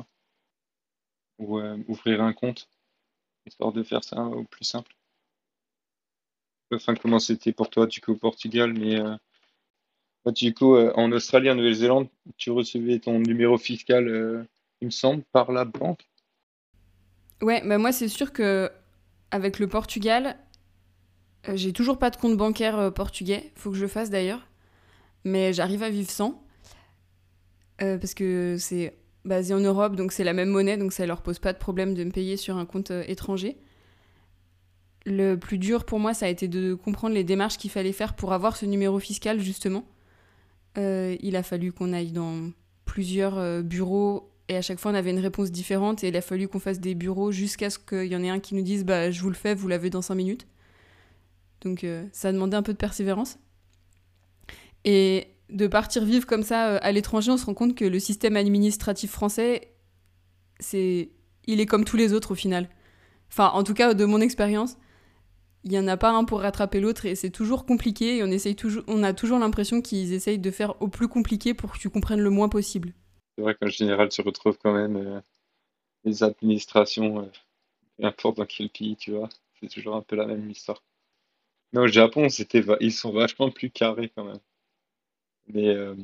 Ou 1.38 1.59
euh, 1.59 1.77
ouvrir 1.87 2.22
un 2.22 2.33
compte, 2.33 2.68
histoire 3.46 3.72
de 3.72 3.83
faire 3.83 4.03
ça 4.03 4.22
au 4.22 4.44
plus 4.44 4.64
simple. 4.64 4.96
Enfin, 6.72 6.94
comment 6.94 7.20
c'était 7.20 7.53
pour 7.53 7.70
toi 7.70 7.87
du 7.87 8.00
coup 8.00 8.12
au 8.12 8.16
Portugal, 8.16 8.72
mais 8.72 8.98
euh, 8.98 9.16
du 10.33 10.55
coup 10.55 10.77
en 10.77 11.12
Australie, 11.12 11.50
en 11.50 11.55
Nouvelle-Zélande, 11.55 12.09
tu 12.37 12.50
recevais 12.50 12.98
ton 12.98 13.20
numéro 13.20 13.59
fiscal, 13.59 14.48
il 14.81 14.87
me 14.87 14.90
semble, 14.90 15.22
par 15.31 15.53
la 15.53 15.64
banque? 15.64 16.09
Ouais, 17.42 17.62
bah 17.64 17.79
moi 17.79 17.92
c'est 17.92 18.09
sûr 18.09 18.33
que 18.33 18.72
avec 19.31 19.59
le 19.59 19.68
Portugal, 19.68 20.37
j'ai 21.53 21.72
toujours 21.72 21.98
pas 21.98 22.11
de 22.11 22.16
compte 22.16 22.37
bancaire 22.37 22.92
portugais, 22.92 23.53
faut 23.55 23.70
que 23.70 23.77
je 23.77 23.83
le 23.83 23.88
fasse 23.88 24.11
d'ailleurs 24.11 24.48
mais 25.25 25.53
j'arrive 25.53 25.83
à 25.83 25.91
vivre 25.91 26.11
sans. 26.11 26.45
Euh, 27.83 27.99
parce 27.99 28.15
que 28.15 28.57
c'est 28.59 28.97
basé 29.25 29.55
en 29.55 29.61
Europe, 29.61 29.97
donc 29.97 30.13
c'est 30.13 30.25
la 30.25 30.33
même 30.33 30.51
monnaie, 30.51 30.77
donc 30.77 30.93
ça 30.93 31.07
leur 31.07 31.23
pose 31.23 31.39
pas 31.39 31.53
de 31.53 31.59
problème 31.59 31.95
de 31.95 32.05
me 32.05 32.11
payer 32.11 32.37
sur 32.37 32.57
un 32.57 32.67
compte 32.67 32.91
euh, 32.91 33.03
étranger. 33.09 33.57
Le 35.07 35.35
plus 35.35 35.59
dur 35.59 35.85
pour 35.85 35.99
moi, 35.99 36.15
ça 36.15 36.27
a 36.27 36.29
été 36.29 36.49
de 36.49 36.75
comprendre 36.75 37.15
les 37.15 37.25
démarches 37.25 37.59
qu'il 37.59 37.71
fallait 37.71 37.93
faire 37.93 38.15
pour 38.15 38.33
avoir 38.33 38.57
ce 38.57 38.65
numéro 38.65 38.99
fiscal, 38.99 39.41
justement. 39.41 39.85
Euh, 40.79 41.17
il 41.21 41.37
a 41.37 41.43
fallu 41.43 41.73
qu'on 41.73 41.93
aille 41.93 42.13
dans 42.13 42.51
plusieurs 42.85 43.63
bureaux 43.63 44.31
et 44.49 44.57
à 44.57 44.63
chaque 44.63 44.79
fois 44.79 44.93
on 44.93 44.95
avait 44.95 45.11
une 45.11 45.19
réponse 45.19 45.51
différente 45.51 46.05
et 46.05 46.09
il 46.09 46.17
a 46.17 46.21
fallu 46.21 46.49
qu'on 46.49 46.61
fasse 46.61 46.79
des 46.79 46.95
bureaux 46.95 47.33
jusqu'à 47.33 47.71
ce 47.71 47.79
qu'il 47.79 48.07
y 48.07 48.15
en 48.15 48.23
ait 48.23 48.29
un 48.29 48.41
qui 48.41 48.55
nous 48.55 48.63
dise 48.63 48.85
bah, 48.85 49.11
je 49.11 49.21
vous 49.21 49.31
le 49.31 49.35
fais, 49.35 49.55
vous 49.55 49.69
l'avez 49.69 49.91
dans 49.91 50.03
5 50.03 50.15
minutes. 50.15 50.47
Donc 51.63 51.85
ça 52.13 52.29
a 52.29 52.33
demandé 52.33 52.57
un 52.57 52.63
peu 52.63 52.73
de 52.73 52.79
persévérance. 52.79 53.39
Et 54.85 55.29
de 55.51 55.66
partir 55.66 56.05
vivre 56.05 56.27
comme 56.27 56.42
ça 56.42 56.75
euh, 56.75 56.79
à 56.83 56.92
l'étranger, 56.92 57.31
on 57.31 57.37
se 57.37 57.47
rend 57.47 57.55
compte 57.55 57.75
que 57.75 57.85
le 57.85 57.99
système 57.99 58.37
administratif 58.37 59.11
français, 59.11 59.73
c'est, 60.61 61.11
il 61.47 61.61
est 61.61 61.66
comme 61.66 61.85
tous 61.85 61.97
les 61.97 62.12
autres 62.12 62.33
au 62.33 62.35
final. 62.35 62.68
Enfin, 63.29 63.51
en 63.55 63.64
tout 63.64 63.75
cas, 63.75 63.94
de 63.94 64.05
mon 64.05 64.20
expérience, 64.20 64.77
il 65.64 65.70
n'y 65.70 65.79
en 65.79 65.88
a 65.88 65.97
pas 65.97 66.11
un 66.11 66.25
pour 66.25 66.40
rattraper 66.40 66.81
l'autre 66.81 67.07
et 67.07 67.14
c'est 67.14 67.31
toujours 67.31 67.64
compliqué 67.64 68.18
et 68.18 68.23
on, 68.23 68.27
essaye 68.27 68.55
toujours, 68.55 68.85
on 68.87 69.03
a 69.03 69.14
toujours 69.14 69.38
l'impression 69.38 69.81
qu'ils 69.81 70.12
essayent 70.12 70.38
de 70.38 70.51
faire 70.51 70.81
au 70.83 70.88
plus 70.88 71.09
compliqué 71.09 71.55
pour 71.55 71.73
que 71.73 71.79
tu 71.79 71.88
comprennes 71.88 72.20
le 72.20 72.31
moins 72.31 72.49
possible. 72.49 72.92
C'est 73.37 73.42
vrai 73.42 73.55
qu'en 73.55 73.68
général, 73.68 74.11
tu 74.11 74.20
retrouves 74.20 74.59
quand 74.62 74.75
même 74.75 74.97
euh, 74.97 75.20
les 76.05 76.23
administrations, 76.23 77.20
euh, 77.20 77.33
peu 77.99 78.05
importe 78.05 78.37
dans 78.37 78.47
quel 78.47 78.68
pays 78.68 78.97
tu 78.97 79.12
vas, 79.12 79.29
c'est 79.61 79.68
toujours 79.68 79.97
un 79.97 80.03
peu 80.03 80.16
la 80.16 80.27
même 80.27 80.49
histoire. 80.51 80.83
Mais 81.73 81.81
au 81.81 81.88
Japon, 81.88 82.29
c'était, 82.29 82.62
ils 82.81 82.92
sont 82.92 83.12
vachement 83.12 83.51
plus 83.51 83.70
carrés 83.70 84.12
quand 84.14 84.25
même. 84.25 84.40
Mais 85.48 85.68
euh, 85.68 85.94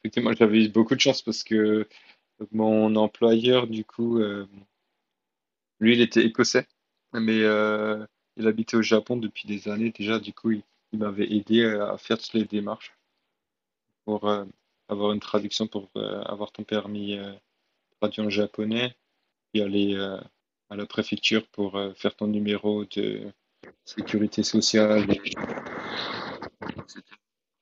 effectivement, 0.00 0.32
j'avais 0.32 0.64
eu 0.64 0.68
beaucoup 0.68 0.94
de 0.94 1.00
chance 1.00 1.22
parce 1.22 1.44
que 1.44 1.86
mon 2.52 2.94
employeur, 2.96 3.66
du 3.66 3.84
coup, 3.84 4.18
euh, 4.18 4.46
lui, 5.80 5.94
il 5.94 6.00
était 6.00 6.24
écossais, 6.24 6.66
mais 7.12 7.40
euh, 7.42 8.04
il 8.36 8.46
habitait 8.46 8.76
au 8.76 8.82
Japon 8.82 9.16
depuis 9.16 9.46
des 9.48 9.68
années 9.68 9.90
déjà. 9.90 10.18
Du 10.18 10.32
coup, 10.32 10.52
il, 10.52 10.62
m'avait 10.92 11.30
aidé 11.30 11.64
à 11.64 11.98
faire 11.98 12.16
toutes 12.18 12.32
les 12.32 12.46
démarches 12.46 12.96
pour 14.06 14.30
avoir 14.88 15.12
une 15.12 15.20
traduction, 15.20 15.66
pour 15.66 15.90
avoir 15.94 16.52
ton 16.52 16.64
permis 16.64 17.18
euh, 17.18 17.32
traduit 18.00 18.22
en 18.22 18.30
japonais, 18.30 18.94
puis 19.52 19.62
aller 19.62 19.94
à 20.70 20.76
la 20.76 20.86
préfecture 20.86 21.46
pour 21.48 21.78
faire 21.96 22.16
ton 22.16 22.28
numéro 22.28 22.86
de 22.86 23.30
sécurité 23.84 24.42
sociale, 24.42 25.10
et. 25.10 25.20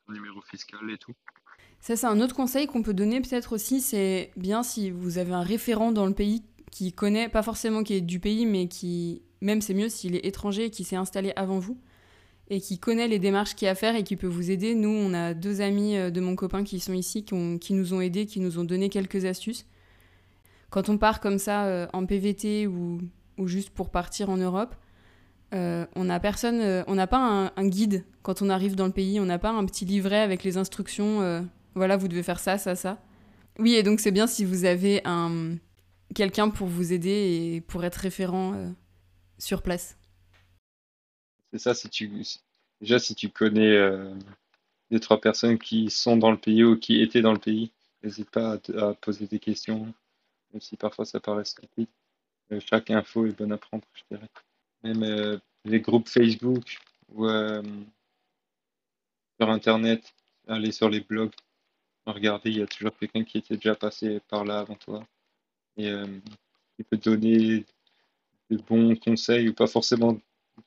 Numéro 0.09 0.41
fiscal 0.43 0.91
et 0.91 0.99
tout. 0.99 1.15
Ça, 1.81 1.97
c'est 1.97 2.07
un 2.07 2.21
autre 2.21 2.35
conseil 2.35 2.67
qu'on 2.67 2.83
peut 2.83 2.95
donner 2.95 3.21
peut-être 3.21 3.53
aussi, 3.53 3.81
c'est 3.81 4.31
bien 4.37 4.63
si 4.63 4.91
vous 4.91 5.19
avez 5.19 5.33
un 5.33 5.43
référent 5.43 5.93
dans 5.93 6.07
le 6.07 6.15
pays 6.15 6.43
qui 6.71 6.93
connaît, 6.93 7.29
pas 7.29 7.43
forcément 7.43 7.83
qui 7.83 7.95
est 7.95 8.01
du 8.01 8.21
pays, 8.21 8.47
mais 8.47 8.69
qui, 8.69 9.23
même 9.41 9.61
c'est 9.61 9.75
mieux 9.75 9.89
s'il 9.89 10.17
est 10.17 10.25
étranger 10.27 10.67
et 10.67 10.71
qui 10.71 10.85
s'est 10.85 10.97
installé 10.97 11.33
avant 11.37 11.59
vous, 11.59 11.79
et 12.49 12.61
qui 12.61 12.79
connaît 12.79 13.07
les 13.07 13.19
démarches 13.19 13.55
qu'il 13.55 13.67
y 13.67 13.69
a 13.69 13.73
à 13.73 13.75
faire 13.75 13.97
et 13.97 14.03
qui 14.03 14.17
peut 14.17 14.27
vous 14.27 14.51
aider. 14.51 14.75
Nous, 14.75 14.89
on 14.89 15.13
a 15.15 15.35
deux 15.35 15.61
amis 15.61 15.97
euh, 15.97 16.11
de 16.11 16.21
mon 16.21 16.37
copain 16.37 16.65
qui 16.65 16.81
sont 16.81 16.95
ici, 16.95 17.25
qui, 17.25 17.75
nous 17.75 17.95
ont 17.95 18.01
aidés, 18.01 18.27
qui 18.27 18.41
nous 18.41 18.59
ont 18.59 18.65
donné 18.65 18.89
quelques 18.89 19.25
astuces. 19.25 19.67
Quand 20.71 20.89
on 20.89 20.99
part 20.99 21.21
comme 21.21 21.39
ça 21.39 21.67
euh, 21.67 21.87
en 21.93 22.07
PVT 22.07 22.67
ou 22.67 23.01
juste 23.45 23.71
pour 23.71 23.91
partir 23.91 24.31
en 24.31 24.37
Europe, 24.37 24.75
euh, 25.55 25.87
on 25.95 26.05
n'a 26.05 26.19
personne, 26.19 26.61
euh, 26.61 26.83
on 26.89 26.97
n'a 26.97 27.07
pas 27.07 27.53
un, 27.55 27.69
guide 27.69 28.05
quand 28.23 28.43
on 28.43 28.51
arrive 28.51 28.75
dans 28.75 28.87
le 28.87 28.93
pays, 28.93 29.21
on 29.21 29.25
n'a 29.25 29.39
pas 29.39 29.51
un 29.51 29.65
petit 29.67 29.85
livret 29.85 30.21
avec 30.21 30.43
les 30.43 30.57
instructions. 30.57 31.23
euh, 31.23 31.43
voilà, 31.75 31.97
vous 31.97 32.09
devez 32.09 32.23
faire 32.23 32.41
ça, 32.41 32.59
ça, 32.59 32.75
ça. 32.75 33.01
Oui, 33.59 33.75
et 33.75 33.85
donc 33.85 34.01
c'est 34.01 34.11
bien 34.11 34.27
si 34.27 34.45
vous 34.45 34.65
avez 34.65 35.01
un 35.05 35.57
quelqu'un 36.15 36.51
pour 36.51 36.67
vous 36.67 36.93
aider 36.93 37.55
et 37.55 37.61
pour 37.61 37.85
être 37.85 37.97
référent 37.97 38.75
sur 39.39 39.63
place. 39.63 39.97
C'est 41.53 41.59
ça, 41.59 41.75
si 41.75 41.89
tu, 41.89 42.11
déjà, 42.81 42.99
si 42.99 43.15
tu 43.15 43.29
connais 43.29 43.77
deux, 44.91 45.01
trois 45.01 45.21
personnes 45.21 45.59
qui 45.59 45.91
sont 45.91 46.17
dans 46.17 46.31
le 46.31 46.37
pays 46.37 46.63
ou 46.63 46.77
qui 46.77 47.01
étaient 47.01 47.23
dans 47.23 47.33
le 47.33 47.39
pays, 47.39 47.73
n'hésite 48.03 48.31
pas 48.31 48.59
à, 48.77 48.89
à 48.89 48.95
poser 48.95 49.27
des 49.27 49.41
questions, 49.41 49.93
même 50.53 50.61
si 50.61 50.77
parfois 50.77 51.05
ça 51.05 51.19
paraît 51.21 51.45
stupide. 51.45 51.89
Chaque 52.61 52.91
info 52.91 53.27
est 53.27 53.37
bonne 53.37 53.53
à 53.53 53.59
prendre, 53.59 53.85
je 53.95 54.03
dirais. 54.17 54.29
Même 54.85 55.03
euh, 55.03 55.39
les 55.65 55.81
groupes 55.81 56.09
Facebook 56.09 56.79
ou 57.13 57.27
euh, 57.27 57.63
sur 59.41 59.51
Internet, 59.51 60.15
aller 60.47 60.73
sur 60.73 60.89
les 60.89 61.01
blogs, 61.01 61.33
regarder, 62.07 62.51
il 62.51 62.59
y 62.59 62.63
a 62.63 62.67
toujours 62.67 62.97
quelqu'un 62.97 63.25
qui 63.25 63.39
était 63.39 63.57
déjà 63.57 63.75
passé 63.75 64.21
par 64.29 64.45
là 64.45 64.61
avant 64.61 64.77
toi. 64.77 65.05
Et 65.77 65.89
euh, 65.89 66.07
il 66.79 66.85
peut 66.85 66.97
donner 66.97 67.65
de 68.51 68.57
bons 68.57 68.95
conseils, 68.97 69.49
ou 69.49 69.55
pas 69.55 69.67
forcément 69.67 70.19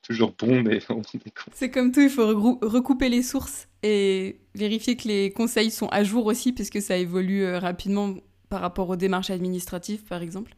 toujours 0.02 0.34
bons, 0.38 0.62
mais 0.62 0.78
des 0.78 0.80
conseils. 0.80 1.52
C'est 1.54 1.70
comme 1.70 1.92
tout, 1.92 2.00
il 2.00 2.10
faut 2.10 2.26
recouper 2.26 3.08
les 3.08 3.22
sources 3.22 3.68
et 3.82 4.40
vérifier 4.54 4.96
que 4.96 5.08
les 5.08 5.32
conseils 5.32 5.70
sont 5.70 5.88
à 5.88 6.02
jour 6.04 6.26
aussi, 6.26 6.52
puisque 6.52 6.82
ça 6.82 6.96
évolue 6.96 7.44
euh, 7.44 7.58
rapidement 7.58 8.14
par 8.48 8.60
rapport 8.60 8.88
aux 8.88 8.96
démarches 8.96 9.30
administratives, 9.30 10.04
par 10.04 10.22
exemple. 10.22 10.54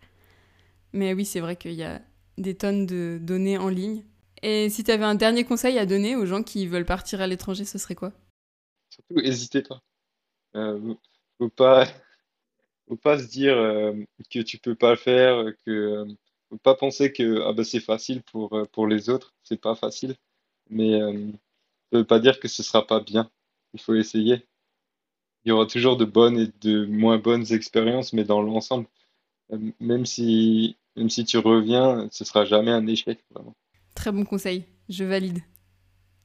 Mais 0.92 1.14
oui, 1.14 1.24
c'est 1.24 1.40
vrai 1.40 1.56
qu'il 1.56 1.74
y 1.74 1.84
a 1.84 2.00
des 2.40 2.56
tonnes 2.56 2.86
de 2.86 3.18
données 3.20 3.58
en 3.58 3.68
ligne. 3.68 4.04
Et 4.42 4.70
si 4.70 4.84
tu 4.84 4.90
avais 4.90 5.04
un 5.04 5.14
dernier 5.14 5.44
conseil 5.44 5.78
à 5.78 5.86
donner 5.86 6.16
aux 6.16 6.26
gens 6.26 6.42
qui 6.42 6.66
veulent 6.66 6.86
partir 6.86 7.20
à 7.20 7.26
l'étranger, 7.26 7.64
ce 7.64 7.78
serait 7.78 7.94
quoi? 7.94 8.12
Surtout, 8.88 9.20
n'hésitez 9.22 9.62
pas. 9.62 9.82
Euh, 10.56 10.94
faut 11.38 11.50
pas, 11.50 11.86
faut 12.88 12.96
pas 12.96 13.18
se 13.18 13.26
dire 13.26 13.56
euh, 13.56 13.92
que 14.30 14.40
tu 14.40 14.58
peux 14.58 14.74
pas 14.74 14.90
le 14.90 14.96
faire, 14.96 15.44
que 15.64 15.70
euh, 15.70 16.04
faut 16.48 16.58
pas 16.58 16.74
penser 16.74 17.12
que 17.12 17.42
ah 17.46 17.52
bah, 17.52 17.64
c'est 17.64 17.80
facile 17.80 18.22
pour 18.22 18.54
euh, 18.54 18.64
pour 18.72 18.86
les 18.86 19.08
autres, 19.10 19.34
c'est 19.44 19.60
pas 19.60 19.74
facile. 19.74 20.16
Mais 20.70 21.00
euh, 21.00 21.30
ça 21.92 21.98
veut 21.98 22.04
pas 22.04 22.20
dire 22.20 22.40
que 22.40 22.48
ce 22.48 22.62
sera 22.62 22.86
pas 22.86 23.00
bien. 23.00 23.30
Il 23.74 23.80
faut 23.80 23.94
essayer. 23.94 24.46
Il 25.44 25.50
y 25.50 25.52
aura 25.52 25.66
toujours 25.66 25.96
de 25.96 26.04
bonnes 26.04 26.38
et 26.38 26.48
de 26.60 26.84
moins 26.86 27.18
bonnes 27.18 27.52
expériences, 27.52 28.12
mais 28.12 28.24
dans 28.24 28.42
l'ensemble, 28.42 28.86
même 29.80 30.04
si 30.04 30.76
même 30.96 31.10
si 31.10 31.24
tu 31.24 31.38
reviens, 31.38 32.08
ce 32.10 32.24
sera 32.24 32.44
jamais 32.44 32.70
un 32.70 32.86
échec, 32.86 33.20
vraiment. 33.30 33.54
Très 33.94 34.12
bon 34.12 34.24
conseil, 34.24 34.64
je 34.88 35.04
valide. 35.04 35.40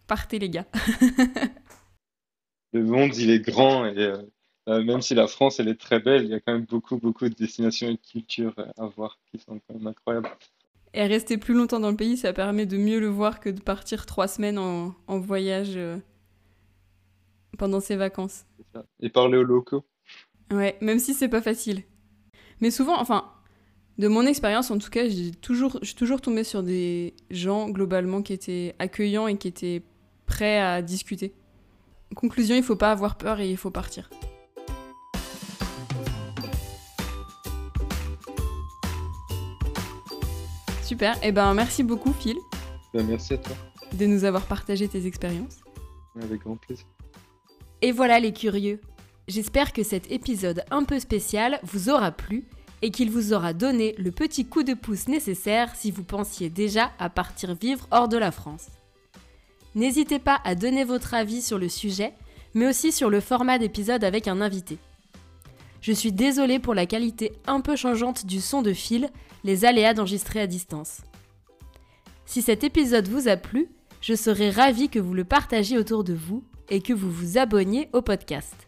Partez 0.08 0.39
les 0.39 0.49
gars. 0.49 0.67
Le 2.73 2.84
monde, 2.84 3.15
il 3.15 3.30
est 3.30 3.39
grand 3.39 3.86
et 3.86 3.97
euh, 3.97 4.21
euh, 4.67 4.84
même 4.84 5.01
si 5.01 5.13
la 5.13 5.28
France, 5.28 5.60
elle 5.60 5.67
est 5.67 5.80
très 5.80 5.99
belle, 5.99 6.23
il 6.23 6.32
y 6.32 6.34
a 6.34 6.39
quand 6.39 6.54
même 6.54 6.65
beaucoup, 6.65 6.97
beaucoup 6.97 7.30
de 7.30 7.36
destinations 7.36 7.88
et 7.88 7.93
de 7.93 7.99
cultures 8.12 8.54
euh, 8.58 8.65
à 8.78 8.88
voir 8.88 9.19
qui 9.30 9.39
sont 9.39 9.60
quand 9.67 9.75
même 9.75 9.88
incroyables. 9.88 10.30
Et 10.93 11.06
rester 11.06 11.38
plus 11.38 11.54
longtemps 11.54 11.80
dans 11.80 11.91
le 11.91 11.95
pays, 11.95 12.17
ça 12.17 12.34
permet 12.34 12.65
de 12.65 12.78
mieux 12.78 12.99
le 12.99 13.08
voir 13.08 13.39
que 13.39 13.49
de 13.49 13.62
partir 13.62 14.06
trois 14.06 14.28
semaines 14.28 14.58
en, 14.58 14.95
en 15.08 15.19
voyage 15.19 15.73
euh, 15.75 15.97
pendant 17.60 17.80
ses 17.80 17.95
vacances. 17.95 18.45
Et 19.01 19.10
parler 19.10 19.38
aux 19.38 19.43
locaux. 19.43 19.86
Ouais, 20.51 20.78
même 20.82 20.99
si 20.99 21.13
c'est 21.13 21.30
pas 21.30 21.41
facile. 21.41 21.84
Mais 22.60 22.71
souvent, 22.71 22.99
enfin, 22.99 23.32
de 23.97 24.08
mon 24.08 24.25
expérience 24.25 24.71
en 24.71 24.77
tout 24.77 24.89
cas, 24.89 25.08
j'ai 25.08 25.31
toujours, 25.31 25.79
je 25.81 25.88
suis 25.88 25.95
toujours 25.95 26.21
tombée 26.21 26.43
sur 26.43 26.63
des 26.63 27.13
gens 27.29 27.69
globalement 27.69 28.21
qui 28.21 28.34
étaient 28.34 28.75
accueillants 28.79 29.27
et 29.27 29.38
qui 29.38 29.47
étaient 29.47 29.81
prêts 30.25 30.60
à 30.60 30.81
discuter. 30.81 31.34
Conclusion, 32.15 32.55
il 32.55 32.63
faut 32.63 32.75
pas 32.75 32.91
avoir 32.91 33.17
peur 33.17 33.39
et 33.39 33.49
il 33.49 33.58
faut 33.58 33.71
partir. 33.71 34.10
Super, 40.84 41.17
et 41.23 41.31
ben 41.31 41.53
merci 41.53 41.84
beaucoup 41.84 42.13
Phil 42.13 42.38
Ben, 42.93 43.05
merci 43.08 43.34
à 43.34 43.38
toi, 43.38 43.55
de 43.93 44.05
nous 44.05 44.23
avoir 44.23 44.45
partagé 44.45 44.88
tes 44.88 45.08
expériences. 45.08 45.58
avec 46.21 46.41
grand 46.41 46.58
plaisir. 46.58 46.86
Et 47.81 47.91
voilà 47.91 48.19
les 48.19 48.34
curieux. 48.34 48.79
J'espère 49.27 49.73
que 49.73 49.81
cet 49.84 50.12
épisode 50.12 50.63
un 50.69 50.84
peu 50.84 50.99
spécial 50.99 51.60
vous 51.63 51.89
aura 51.89 52.12
plu 52.12 52.45
et 52.86 52.91
qu'il 52.91 53.10
vous 53.10 53.34
aura 53.34 53.54
donné 53.54 53.95
le 53.98 54.12
petit 54.12 54.45
coup 54.45 54.62
de 54.62 54.76
pouce 54.76 55.08
nécessaire 55.08 55.76
si 55.76 55.89
vous 55.89 56.04
pensiez 56.04 56.52
déjà 56.52 56.91
à 57.00 57.10
partir 57.10 57.56
vivre 57.56 57.88
hors 57.89 58.08
de 58.08 58.15
la 58.15 58.30
France. 58.30 58.67
N'hésitez 59.74 60.19
pas 60.19 60.39
à 60.43 60.54
donner 60.54 60.84
votre 60.84 61.15
avis 61.15 61.41
sur 61.41 61.58
le 61.58 61.67
sujet, 61.67 62.13
mais 62.54 62.67
aussi 62.67 62.91
sur 62.91 63.10
le 63.10 63.21
format 63.21 63.58
d'épisode 63.58 64.04
avec 64.04 64.28
un 64.28 64.39
invité. 64.39 64.78
Je 65.82 65.93
suis 65.93 66.12
désolée 66.12 66.60
pour 66.60 66.76
la 66.76 66.86
qualité 66.86 67.32
un 67.48 67.60
peu 67.60 67.76
changeante 67.76 68.28
du 68.28 68.39
son 68.39 68.62
de 68.62 68.71
fil, 68.71 69.10
les 69.43 69.65
aléas 69.65 69.95
d'enregistrer 69.95 70.39
à 70.39 70.45
distance. 70.45 71.02
Si 72.28 72.43
cet 72.43 72.63
épisode 72.63 73.08
vous 73.08 73.28
a 73.28 73.36
plu, 73.36 73.67
je 74.00 74.13
serais 74.13 74.52
ravie 74.52 74.89
que 74.89 75.00
vous 75.00 75.15
le 75.15 75.26
partagiez 75.26 75.80
autour 75.80 76.04
de 76.04 76.13
vous 76.13 76.43
et 76.69 76.82
que 76.82 76.93
vous 76.93 77.10
vous 77.10 77.39
abonniez 77.39 77.89
au 77.93 78.04
podcast. 78.04 78.64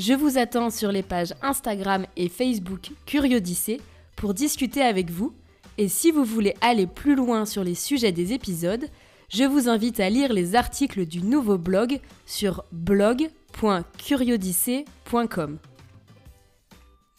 Je 0.00 0.14
vous 0.14 0.38
attends 0.38 0.70
sur 0.70 0.90
les 0.90 1.02
pages 1.02 1.34
Instagram 1.42 2.06
et 2.16 2.30
Facebook 2.30 2.92
Curiodyssée 3.04 3.82
pour 4.16 4.32
discuter 4.32 4.80
avec 4.80 5.10
vous 5.10 5.34
et 5.76 5.88
si 5.88 6.10
vous 6.10 6.24
voulez 6.24 6.54
aller 6.62 6.86
plus 6.86 7.14
loin 7.14 7.44
sur 7.44 7.62
les 7.62 7.74
sujets 7.74 8.10
des 8.10 8.32
épisodes, 8.32 8.86
je 9.28 9.44
vous 9.44 9.68
invite 9.68 10.00
à 10.00 10.08
lire 10.08 10.32
les 10.32 10.54
articles 10.54 11.04
du 11.04 11.20
nouveau 11.20 11.58
blog 11.58 12.00
sur 12.24 12.64
blog.curiodyssée.com. 12.72 15.58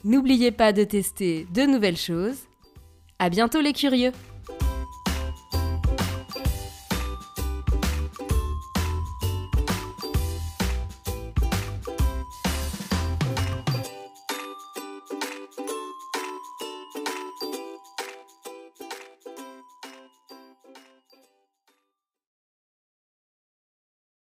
N'oubliez 0.03 0.49
pas 0.49 0.73
de 0.73 0.83
tester 0.83 1.45
de 1.53 1.61
nouvelles 1.61 1.97
choses. 1.97 2.47
À 3.19 3.29
bientôt 3.29 3.61
les 3.61 3.73
curieux! 3.73 4.11